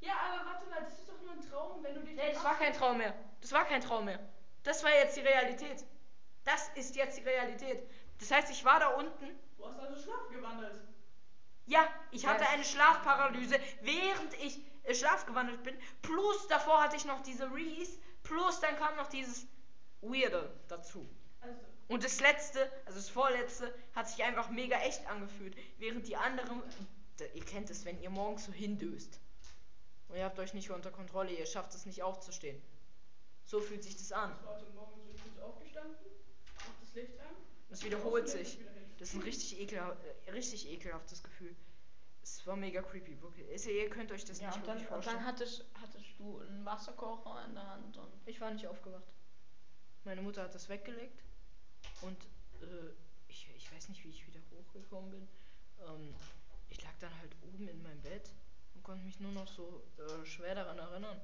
[0.00, 2.16] Ja, aber warte mal, das ist doch nur ein Traum, wenn du dich.
[2.16, 3.14] Nee, das war kein Traum mehr.
[3.40, 4.18] Das war kein Traum mehr.
[4.62, 5.84] Das war jetzt die Realität.
[6.44, 7.88] Das ist jetzt die Realität.
[8.18, 9.38] Das heißt, ich war da unten.
[9.56, 10.82] Du hast also Schlaf gewandelt.
[11.66, 15.78] Ja, ich hatte eine Schlafparalyse, während ich äh, schlafgewandelt bin.
[16.02, 17.98] Plus davor hatte ich noch diese Reese.
[18.22, 19.46] Plus dann kam noch dieses
[20.00, 21.08] Weirde dazu.
[21.90, 25.56] Und das letzte, also das vorletzte, hat sich einfach mega echt angefühlt.
[25.78, 26.62] Während die anderen,
[27.34, 29.18] ihr kennt es, wenn ihr morgens so hindöst.
[30.08, 32.62] Und ihr habt euch nicht unter Kontrolle, ihr schafft es nicht aufzustehen.
[33.44, 34.32] So fühlt sich das an.
[36.80, 37.34] das Licht an.
[37.70, 38.60] Es wiederholt sich.
[39.00, 41.56] Das ist ein richtig, ekelha äh, richtig ekelhaftes Gefühl.
[42.22, 43.66] Es war mega creepy, wirklich.
[43.66, 45.16] Ihr könnt euch das Ja, nicht und dann, vorstellen.
[45.16, 48.12] dann hattest, hattest du einen Wasserkocher in der Hand und.
[48.26, 49.12] Ich war nicht aufgewacht.
[50.04, 51.20] Meine Mutter hat das weggelegt
[52.02, 52.16] und
[52.62, 52.90] äh,
[53.28, 55.28] ich, ich weiß nicht, wie ich wieder hochgekommen bin.
[55.86, 56.14] Ähm,
[56.68, 58.30] ich lag dann halt oben in meinem Bett
[58.74, 61.20] und konnte mich nur noch so äh, schwer daran erinnern,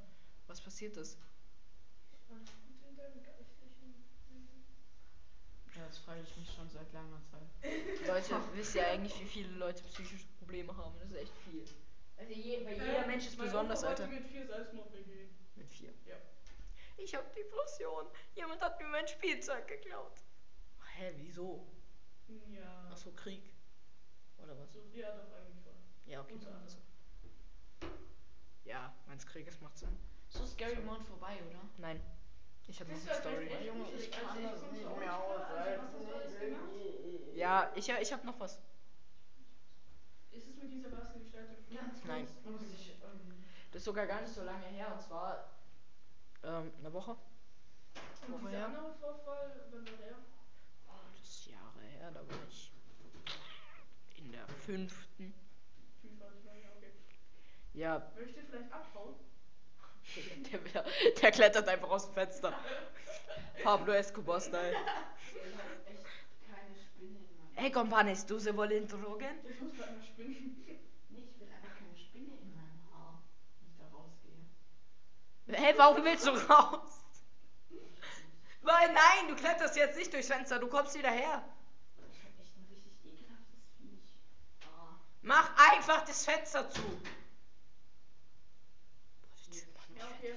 [0.47, 1.19] was passiert ist.
[5.75, 8.07] Ja, das frage ich mich schon seit langer Zeit.
[8.07, 10.99] Leute, wisst ihr eigentlich, wie viele Leute psychische Probleme haben?
[11.01, 11.65] Das ist echt viel.
[12.17, 14.07] Also je, weil jeder Äh, Mensch ist besonders, Alter.
[14.07, 15.29] mit vier Selbstmord begehen.
[15.55, 15.93] Mit vier.
[16.07, 16.17] Ja.
[16.97, 18.07] Ich hab Depression.
[18.35, 20.23] Jemand hat mir mein Spielzeug geklaut.
[20.99, 21.67] Hä, wieso?
[22.51, 22.89] Ja.
[22.93, 23.43] Ach so, Krieg.
[24.39, 24.73] Oder was?
[24.73, 25.73] So, ja, doch, eigentlich schon.
[26.07, 26.33] Ja, okay.
[26.35, 26.67] Unter dann anderem.
[26.69, 26.75] ist
[27.81, 27.89] so.
[28.65, 29.97] Ja, wenn es Krieg ist, macht Sinn.
[30.31, 31.61] So Scary Mode vorbei, oder?
[31.79, 32.01] Nein.
[32.69, 33.47] Ich habe noch Das eine ist halt Story.
[33.49, 35.41] echt Junge, ich Also kann ich das nicht so mehr aus.
[35.43, 37.37] also?
[37.37, 38.59] Ja, ich, ich habe noch was.
[40.33, 41.57] Ist es mit dieser Wassergestaltung?
[42.07, 42.27] Nein.
[42.45, 44.93] Muss ich, ähm, Das ist sogar gar nicht so lange her.
[44.93, 45.49] Und zwar
[46.43, 47.13] ähm, eine Woche.
[48.27, 48.67] Und Woche dieser her.
[48.67, 50.17] andere Vorfall, wann war der?
[51.37, 52.11] Ist Jahre her.
[52.15, 52.73] Da war ich
[54.17, 55.35] in der fünften.
[57.75, 59.17] Ja, Möchte vielleicht abhauen?
[60.73, 60.85] der,
[61.21, 62.59] der, klettert einfach aus dem Fenster.
[63.63, 64.71] Pablo Escobar-Style.
[64.71, 64.77] ich
[65.59, 66.07] hab echt
[66.49, 69.29] keine Spinne in meinem Hey, companes, du se wollen drogen?
[69.47, 70.65] Ich muss mal spinnen.
[71.11, 73.23] Nee, ich will einfach keine Spinne in meinem Haar,
[73.61, 74.41] wenn ich da rausgehe.
[75.49, 76.96] Hey, warum willst du raus?
[78.67, 81.45] Weil, nein, du kletterst jetzt nicht durchs Fenster, du kommst wieder her.
[82.11, 84.19] Ich hab echt ein richtig ekelhaftes Viech.
[84.65, 84.97] Ah.
[85.23, 86.83] Mach einfach das Fenster zu.
[89.95, 90.35] Ja, okay.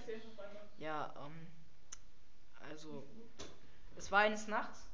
[0.78, 1.48] Ja, ähm,
[2.70, 3.08] also,
[3.96, 4.88] es war eines Nachts.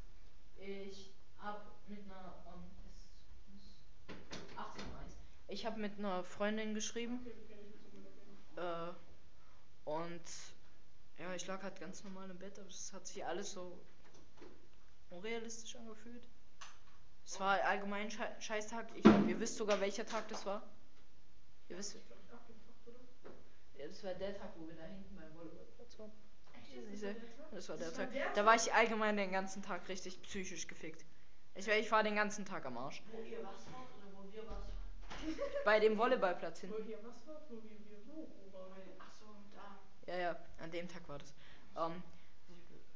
[0.55, 3.05] Ich hab mit einer, ähm, es
[3.53, 5.17] muss 18 Uhr eins.
[5.49, 7.19] Ich hab mit einer Freundin geschrieben.
[8.55, 8.61] Okay.
[8.61, 8.93] Äh,
[9.83, 10.23] und
[11.19, 13.79] ja, ich lag halt ganz normal im Bett, aber es hat sich alles so
[15.09, 16.23] unrealistisch angefühlt.
[17.25, 18.87] Es war allgemein Schei Scheißtag.
[18.95, 20.61] Ich ihr wisst sogar, welcher Tag das war.
[21.69, 21.95] Ihr wisst,
[23.77, 26.11] ja, das war der Tag, wo wir da hinten beim Volleyballplatz waren.
[26.53, 26.91] Echt?
[26.91, 27.15] Diese-
[27.51, 28.33] Das war der Das war Tag.
[28.35, 31.03] Da war ich allgemein den ganzen Tag richtig psychisch gefickt.
[31.55, 33.01] Ich, war- ich war den ganzen Tag am Arsch.
[33.11, 35.63] Wo ihr was wart oder wo wir was waren?
[35.63, 36.71] Bei dem Volleyballplatz hin.
[36.71, 37.41] Wo hier was war?
[37.49, 38.83] Wo wir, wir wo, wo waren wir?
[38.99, 39.79] Ach so, da.
[40.07, 41.33] Ja, ja, an dem Tag war das.
[41.77, 42.01] Ähm,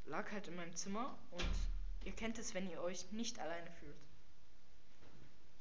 [0.06, 1.44] lag halt in meinem Zimmer und
[2.06, 3.98] ihr kennt es, wenn ihr euch nicht alleine fühlt.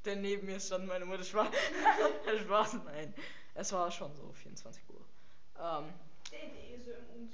[0.05, 1.23] Denn neben mir stand meine Mutter.
[1.23, 1.47] Spaß.
[2.43, 3.13] Spaß, nein.
[3.55, 5.05] Es war schon so 24 Uhr.
[5.59, 5.93] Ähm,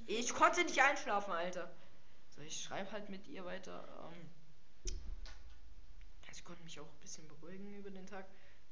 [0.08, 1.72] ich konnte nicht einschlafen, Alter.
[2.36, 3.88] So, ich schreibe halt mit ihr weiter.
[4.12, 4.30] Ähm,
[6.28, 8.26] also ich konnte mich auch ein bisschen beruhigen über den Tag.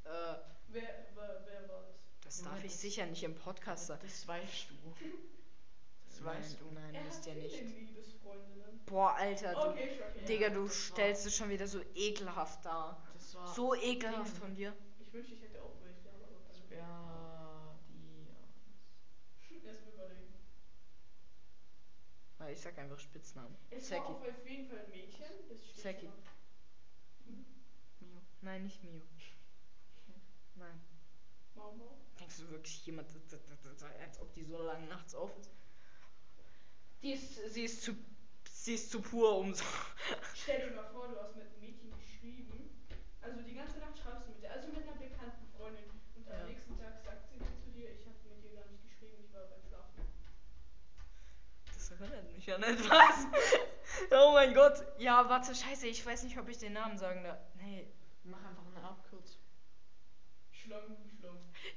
[0.05, 0.35] Äh,
[0.69, 2.12] Wer, wer, wer war das?
[2.37, 4.01] Das darf ich das- sicher nicht im Podcast sagen.
[4.03, 4.75] Das weißt du.
[6.07, 6.65] Das weißt du.
[6.73, 7.63] Nein, er wisst ihr nicht.
[8.85, 10.25] Boah, Alter, du, Okay, okay.
[10.25, 13.01] Digga, Ja, du war- stellst es schon wieder so ekelhaft dar.
[13.13, 13.53] Das war.
[13.53, 14.73] So ekelhaft von dir.
[14.99, 16.77] Ich wünschte, ich hätte auch welche, aber dann.
[16.77, 19.65] Ja, die.
[19.65, 20.33] Erst überlegen.
[22.39, 23.55] Weil Ich sag einfach Spitznamen.
[23.69, 24.11] Es war Zeki.
[24.29, 26.05] auf jeden Fall ein Mädchen, das steht Zeki.
[26.07, 26.13] mal.
[28.01, 28.21] Mio.
[28.41, 29.01] Nein, nicht Mio.
[30.55, 30.81] Nein.
[31.55, 31.97] Mau Mau.
[32.19, 33.07] Denkst du wirklich jemand,
[33.99, 35.51] als ob die so lange nachts auf ist?
[37.01, 37.95] Die ist, sie ist zu,
[38.49, 39.63] sie ist zu pur, um so.
[40.33, 42.69] Stell dir mal vor, du hast mit einem Mädchen geschrieben.
[43.21, 45.89] Also die ganze Nacht schreibst du mit der, also mit einer bekannten Freundin.
[46.15, 46.45] Und am Ja.
[46.45, 49.45] nächsten Tag sagt sie zu dir, ich habe mit dir gar nicht geschrieben, ich war
[49.45, 50.03] beim Schlafen.
[51.73, 53.27] Das erinnert mich an etwas.
[54.11, 54.73] Oh mein Gott.
[54.97, 57.37] Ja, warte, scheiße, ich weiß nicht, ob ich den Namen sagen darf.
[57.55, 57.87] Nee.
[58.23, 59.42] Mach einfach eine Abkürzung.
[60.65, 60.81] Schlang.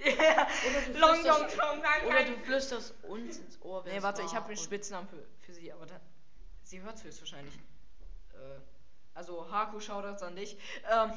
[0.00, 0.48] Yeah.
[0.92, 1.44] du Long, long,
[2.06, 3.84] Oder du flüsterst uns ins Ohr.
[3.84, 6.00] Nee, es warte, ich habe einen und- Spitznamen für, für sie, aber dann.
[6.62, 7.54] Sie hört es höchstwahrscheinlich.
[8.34, 8.58] Äh,
[9.14, 10.56] also, Haku, Shoutouts an dich.
[10.90, 11.12] Ähm,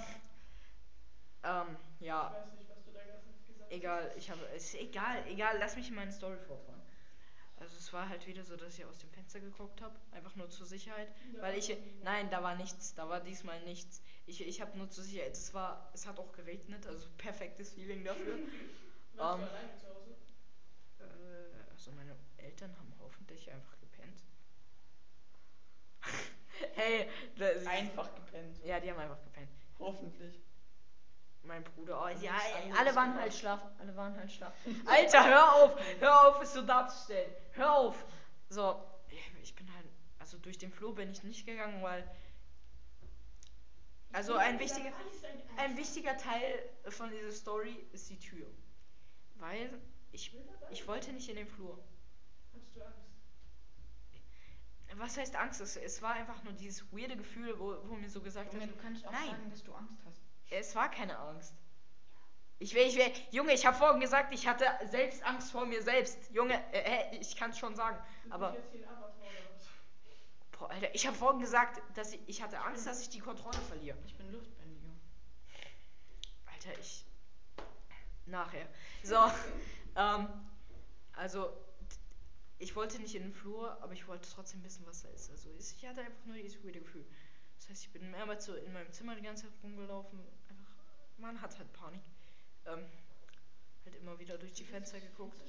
[1.43, 3.72] ähm, Ich ja, weiß nicht, was du da gerade gesagt hast.
[3.72, 4.41] egal, ich habe.
[4.55, 6.79] Ist egal, egal, lass mich meine Story fortfahren.
[7.60, 10.49] Also, es war halt wieder so, dass ich aus dem Fenster geguckt habe, einfach nur
[10.49, 11.10] zur Sicherheit.
[11.34, 11.76] Da Weil ich.
[12.03, 14.01] Nein, da war nichts, da war diesmal nichts.
[14.26, 15.34] Ich, ich habe nur zur Sicherheit.
[15.34, 15.89] Es war.
[15.93, 18.39] Es hat auch geregnet, also perfektes Feeling dafür.
[19.20, 20.16] Ähm, du alleine zu Hause?
[20.99, 24.24] Äh, also meine Eltern haben hoffentlich einfach gepennt.
[26.76, 28.64] hey, das Einfach gepennt.
[28.64, 29.49] Ja, die haben einfach gepennt.
[29.78, 30.39] Hoffentlich.
[31.44, 32.34] Mein Bruder, oh, ja,
[32.78, 33.22] alle waren gemacht.
[33.22, 33.70] halt schlafen.
[33.80, 34.84] Alle waren halt schlafen.
[34.86, 36.00] Alter, hör auf!
[36.00, 37.32] Hör auf, es so darzustellen.
[37.54, 38.06] Hör auf!
[38.50, 39.86] So, ich- bin halt.
[40.20, 42.10] Also durch den Flur bin ich nicht gegangen, weil.
[44.12, 44.92] Also ein wichtiger.
[45.58, 48.48] Ein wichtiger Teil von dieser Story ist die Tür.
[49.36, 49.80] Weil
[50.12, 50.36] ich,
[50.72, 51.80] ich wollte nicht in den Flur.
[52.54, 53.00] Hattest du Angst?
[54.96, 55.62] Was heißt Angst?
[55.62, 59.50] Es, war einfach nur dieses weirde Gefühl, wo, wo mir so gesagt auch nein, sagen,
[59.50, 60.22] dass du Angst hast.
[60.50, 61.54] Es war keine Angst.
[62.62, 65.82] Ich will, ich will, Junge, ich habe vorhin gesagt, ich hatte selbst Angst vor mir
[65.82, 66.18] selbst.
[66.32, 67.97] Junge, äh, ich kann es schon sagen.
[68.30, 68.56] Aber,
[70.52, 73.58] boah, Alter, ich habe vorhin gesagt, dass ich, ich hatte Angst, dass ich die Kontrolle
[73.70, 73.97] verliere.
[74.06, 74.89] Ich bin Luftbändiger.
[76.47, 77.06] Alter, ich.
[78.26, 78.68] Nachher.
[79.04, 79.16] So.
[79.95, 80.28] ähm,
[81.14, 81.54] also,
[82.58, 85.32] ich wollte nicht in den Flur, aber ich wollte trotzdem wissen, was da ist.
[85.32, 87.06] Also, ich ich hatte einfach nur dieses weirde Gefühl.
[87.58, 90.20] Das heißt, ich bin mehrmals so in meinem Zimmer die ganze Zeit rumgelaufen.
[91.20, 92.01] Man hat halt Panik.
[92.65, 92.86] Ähm,
[93.86, 95.39] halt immer wieder durch die Fenster geguckt.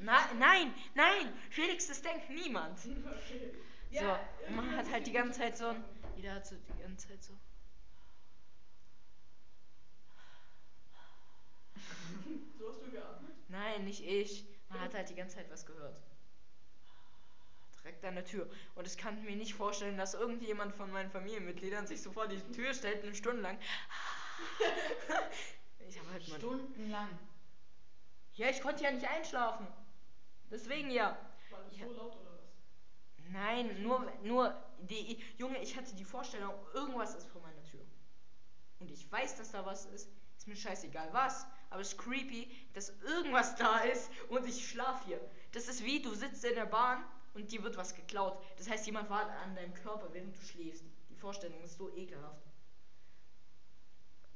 [0.00, 2.78] Na, nein, nein, Felix, das denkt niemand.
[2.86, 3.54] Okay.
[3.90, 4.20] So, Ja,
[4.50, 5.84] man hat halt die ganze Zeit so ein.
[6.16, 7.32] Jeder hat so die ganze Zeit so.
[12.58, 13.32] So hast du geatmet?
[13.48, 14.44] Nein, nicht ich.
[14.68, 15.96] Man hat halt die ganze Zeit was gehört.
[17.86, 18.50] Direkt an der Tür.
[18.74, 22.40] Und ich kann mir nicht vorstellen, dass irgendjemand von meinen Familienmitgliedern sich so vor die
[22.50, 23.58] Tür stellt, eine Stunde lang.
[25.88, 26.24] Ich habe halt.
[26.24, 27.08] Stundenlang.
[28.34, 29.68] Ja, ich konnte ja nicht einschlafen.
[30.50, 31.16] Deswegen ja.
[31.50, 31.86] War das Ja.
[31.86, 33.28] so laut oder was?
[33.30, 35.22] Nein, nur, nur die.
[35.38, 37.86] Junge, ich hatte die Vorstellung, irgendwas ist vor meiner Tür.
[38.80, 40.10] Und ich weiß, dass da was ist.
[40.36, 41.46] Ist mir scheißegal was.
[41.70, 45.20] Aber es ist creepy, dass irgendwas da ist und ich schlaf hier.
[45.52, 47.04] Das ist wie, du sitzt in der Bahn
[47.36, 48.42] und dir wird was geklaut.
[48.56, 50.84] Das heißt, jemand war an deinem Körper, während du schläfst.
[51.10, 52.42] Die Vorstellung ist so ekelhaft.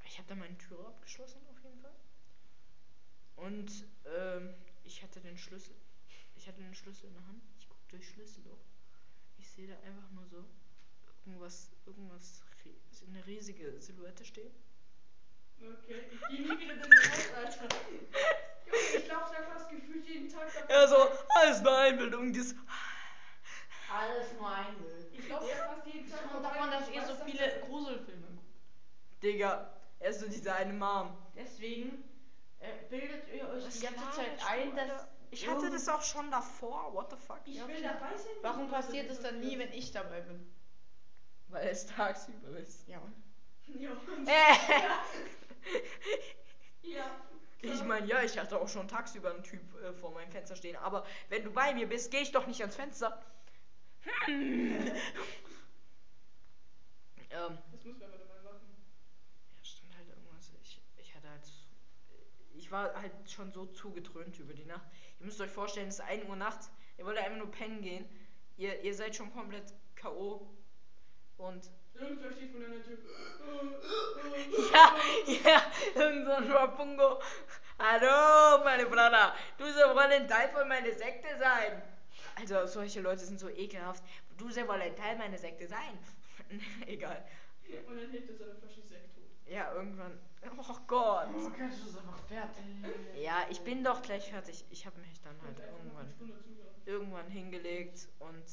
[0.04, 1.94] Ich habe dann meine Tür abgeschlossen, auf jeden Fall.
[3.36, 5.74] Und ähm, ich hatte den Schlüssel.
[6.36, 7.42] Ich hatte den Schlüssel in der Hand.
[7.58, 8.58] Ich gucke durch Schlüsselloch.
[9.38, 10.44] Ich sehe da einfach nur so
[11.24, 12.42] irgendwas, irgendwas,
[13.06, 14.52] eine riesige Silhouette stehen.
[15.62, 17.76] Okay, ich geh nie wieder in das Haus, Alter.
[18.66, 20.96] Junge, ich lauf da fast gefühlt jeden Tag da Ja, so,
[21.36, 22.32] alles eine Einbildung.
[22.32, 22.54] Das,
[23.92, 25.12] Alles nur ein Bild.
[25.12, 29.22] Ich lauf da fast jeden Tag Und davon, dass ihr so viele Gruselfilme guckt.
[29.22, 31.16] Digga, er ist so diese eine Mom.
[31.36, 32.04] Deswegen
[32.60, 35.06] äh, bildet ihr euch Was die ganze Zeit du, ein, dass.
[35.32, 36.92] Ich hatte das auch schon davor.
[36.94, 37.40] What the fuck?
[37.44, 37.84] Ich Ja, will okay.
[37.84, 38.32] dabei sein.
[38.42, 40.52] Warum ich passiert es dann nie, wenn ich dabei bin?
[41.48, 42.88] Weil es tagsüber ist.
[42.88, 43.00] Ja?
[43.78, 43.90] Ja,
[44.26, 44.54] Äh,
[46.82, 47.10] Ja.
[47.62, 50.76] Ich meine, ja, ich hatte auch schon tagsüber einen Typ äh, vor meinem Fenster stehen,
[50.76, 53.22] aber wenn du bei mir bist, gehe ich doch nicht ans Fenster.
[54.26, 54.80] ähm,
[57.72, 58.60] Das muss man aber dabei machen.
[59.56, 60.50] ja, stimmt halt irgendwas.
[60.62, 61.42] Ich, ich hatte halt.
[62.54, 64.86] Ich war halt schon so zugedröhnt über die Nacht.
[65.18, 66.70] Ihr müsst euch vorstellen, es ist 1 Uhr nachts.
[66.98, 68.06] Ihr wollt einfach nur pennen gehen.
[68.56, 70.50] Ihr, ihr seid schon komplett K.O.
[71.38, 72.98] Und Irgendwer steht von der Tür.
[75.44, 75.62] Ja,
[75.94, 77.20] irgend so ein Rapungo.
[77.78, 79.34] Hallo, meine Brüder.
[79.56, 81.82] Du sollst ein Teil von meiner Sekte sein.
[82.36, 84.02] Also, solche Leute sind so ekelhaft.
[84.36, 85.98] Du sollst ein Teil meiner Sekte sein.
[86.86, 87.24] Egal.
[87.86, 89.50] Und dann hebt er seine Flasche Sekt hoch.
[89.50, 90.18] Ja, irgendwann.
[90.56, 91.28] Oh Gott.
[91.34, 92.64] Oh, kannst du es einfach fertig?
[93.16, 94.64] Ja, ich bin doch gleich fertig.
[94.70, 96.12] Ich habe mich dann halt eine irgendwann,
[96.86, 98.44] irgendwann hingelegt und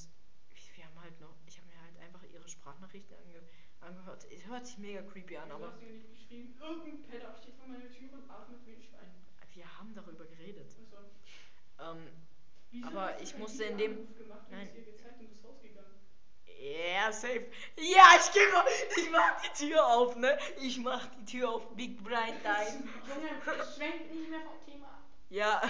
[0.76, 3.42] wir haben halt noch, ich habe mir halt einfach ihre Sprachnachrichten ange,
[3.82, 4.26] angehört.
[4.32, 7.56] Es hört sich mega creepy an, Du aber hast ihr nicht geschrieben, irgendein Penner steht
[7.56, 9.12] vor meiner Tür und atmet wie ein Schwein.
[9.54, 10.76] wir haben darüber geredet.
[10.80, 10.98] Also,
[12.00, 12.08] Ähm,
[12.72, 14.70] wieso Aber du ich musste in dem- gemacht Nein.
[14.76, 15.92] ihr gezeigt und bist rausgegangen?
[16.60, 17.46] Ja, safe.
[17.76, 18.66] Ja, ich geh mal.
[18.98, 20.38] Ich mach die Tür auf, ne?
[20.62, 22.90] Ich mach die Tür auf Big Blind Time.
[23.08, 25.04] Junge, schwenkt nicht mehr vom Thema ab.
[25.30, 25.62] Ja,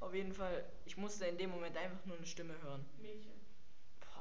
[0.00, 0.64] auf jeden Fall.
[0.86, 2.84] Ich musste in dem Moment einfach nur eine Stimme hören.
[3.02, 3.32] Mädchen.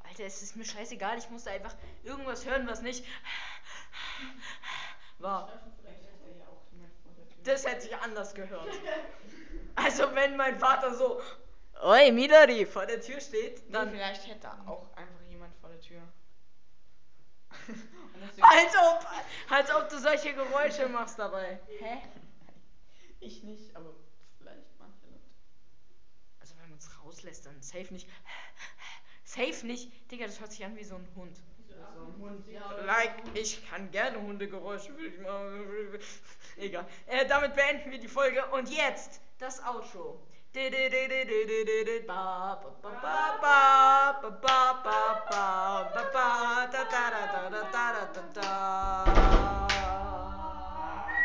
[0.10, 1.18] Alter, es ist mir scheißegal.
[1.18, 3.06] Ich musste einfach irgendwas hören, was nicht
[5.20, 5.48] war.
[5.48, 6.00] Schlafen vielleicht.
[6.00, 7.38] Vielleicht hat er ja auch jemand vor der Tür.
[7.44, 8.68] Das hätte ich anders gehört.
[9.76, 11.22] Also, wenn mein Vater so.
[11.82, 13.92] Oi, Midori, vor der Tür steht, Nee, dann.
[13.92, 16.02] vielleicht hätte auch einfach jemand vor der Tür.
[18.42, 19.08] Als ob,
[19.50, 21.60] als ob du solche Geräusche machst dabei.
[21.80, 21.98] Hä?
[23.22, 23.94] ich nicht, aber
[24.38, 25.24] vielleicht manche Leute.
[26.40, 28.08] Also wenn man es rauslässt, dann safe nicht.
[29.30, 29.92] Safe nicht.
[30.10, 31.38] Digga, das hört sich an wie so ein Hund.
[31.70, 32.68] Ja, so ein Hund, ja.
[32.88, 34.92] Like, ich kann gerne Hundegeräusche.
[36.58, 36.88] Egal.
[37.06, 38.44] Äh, damit beenden wir die Folge.
[38.48, 40.20] Und jetzt das Outro.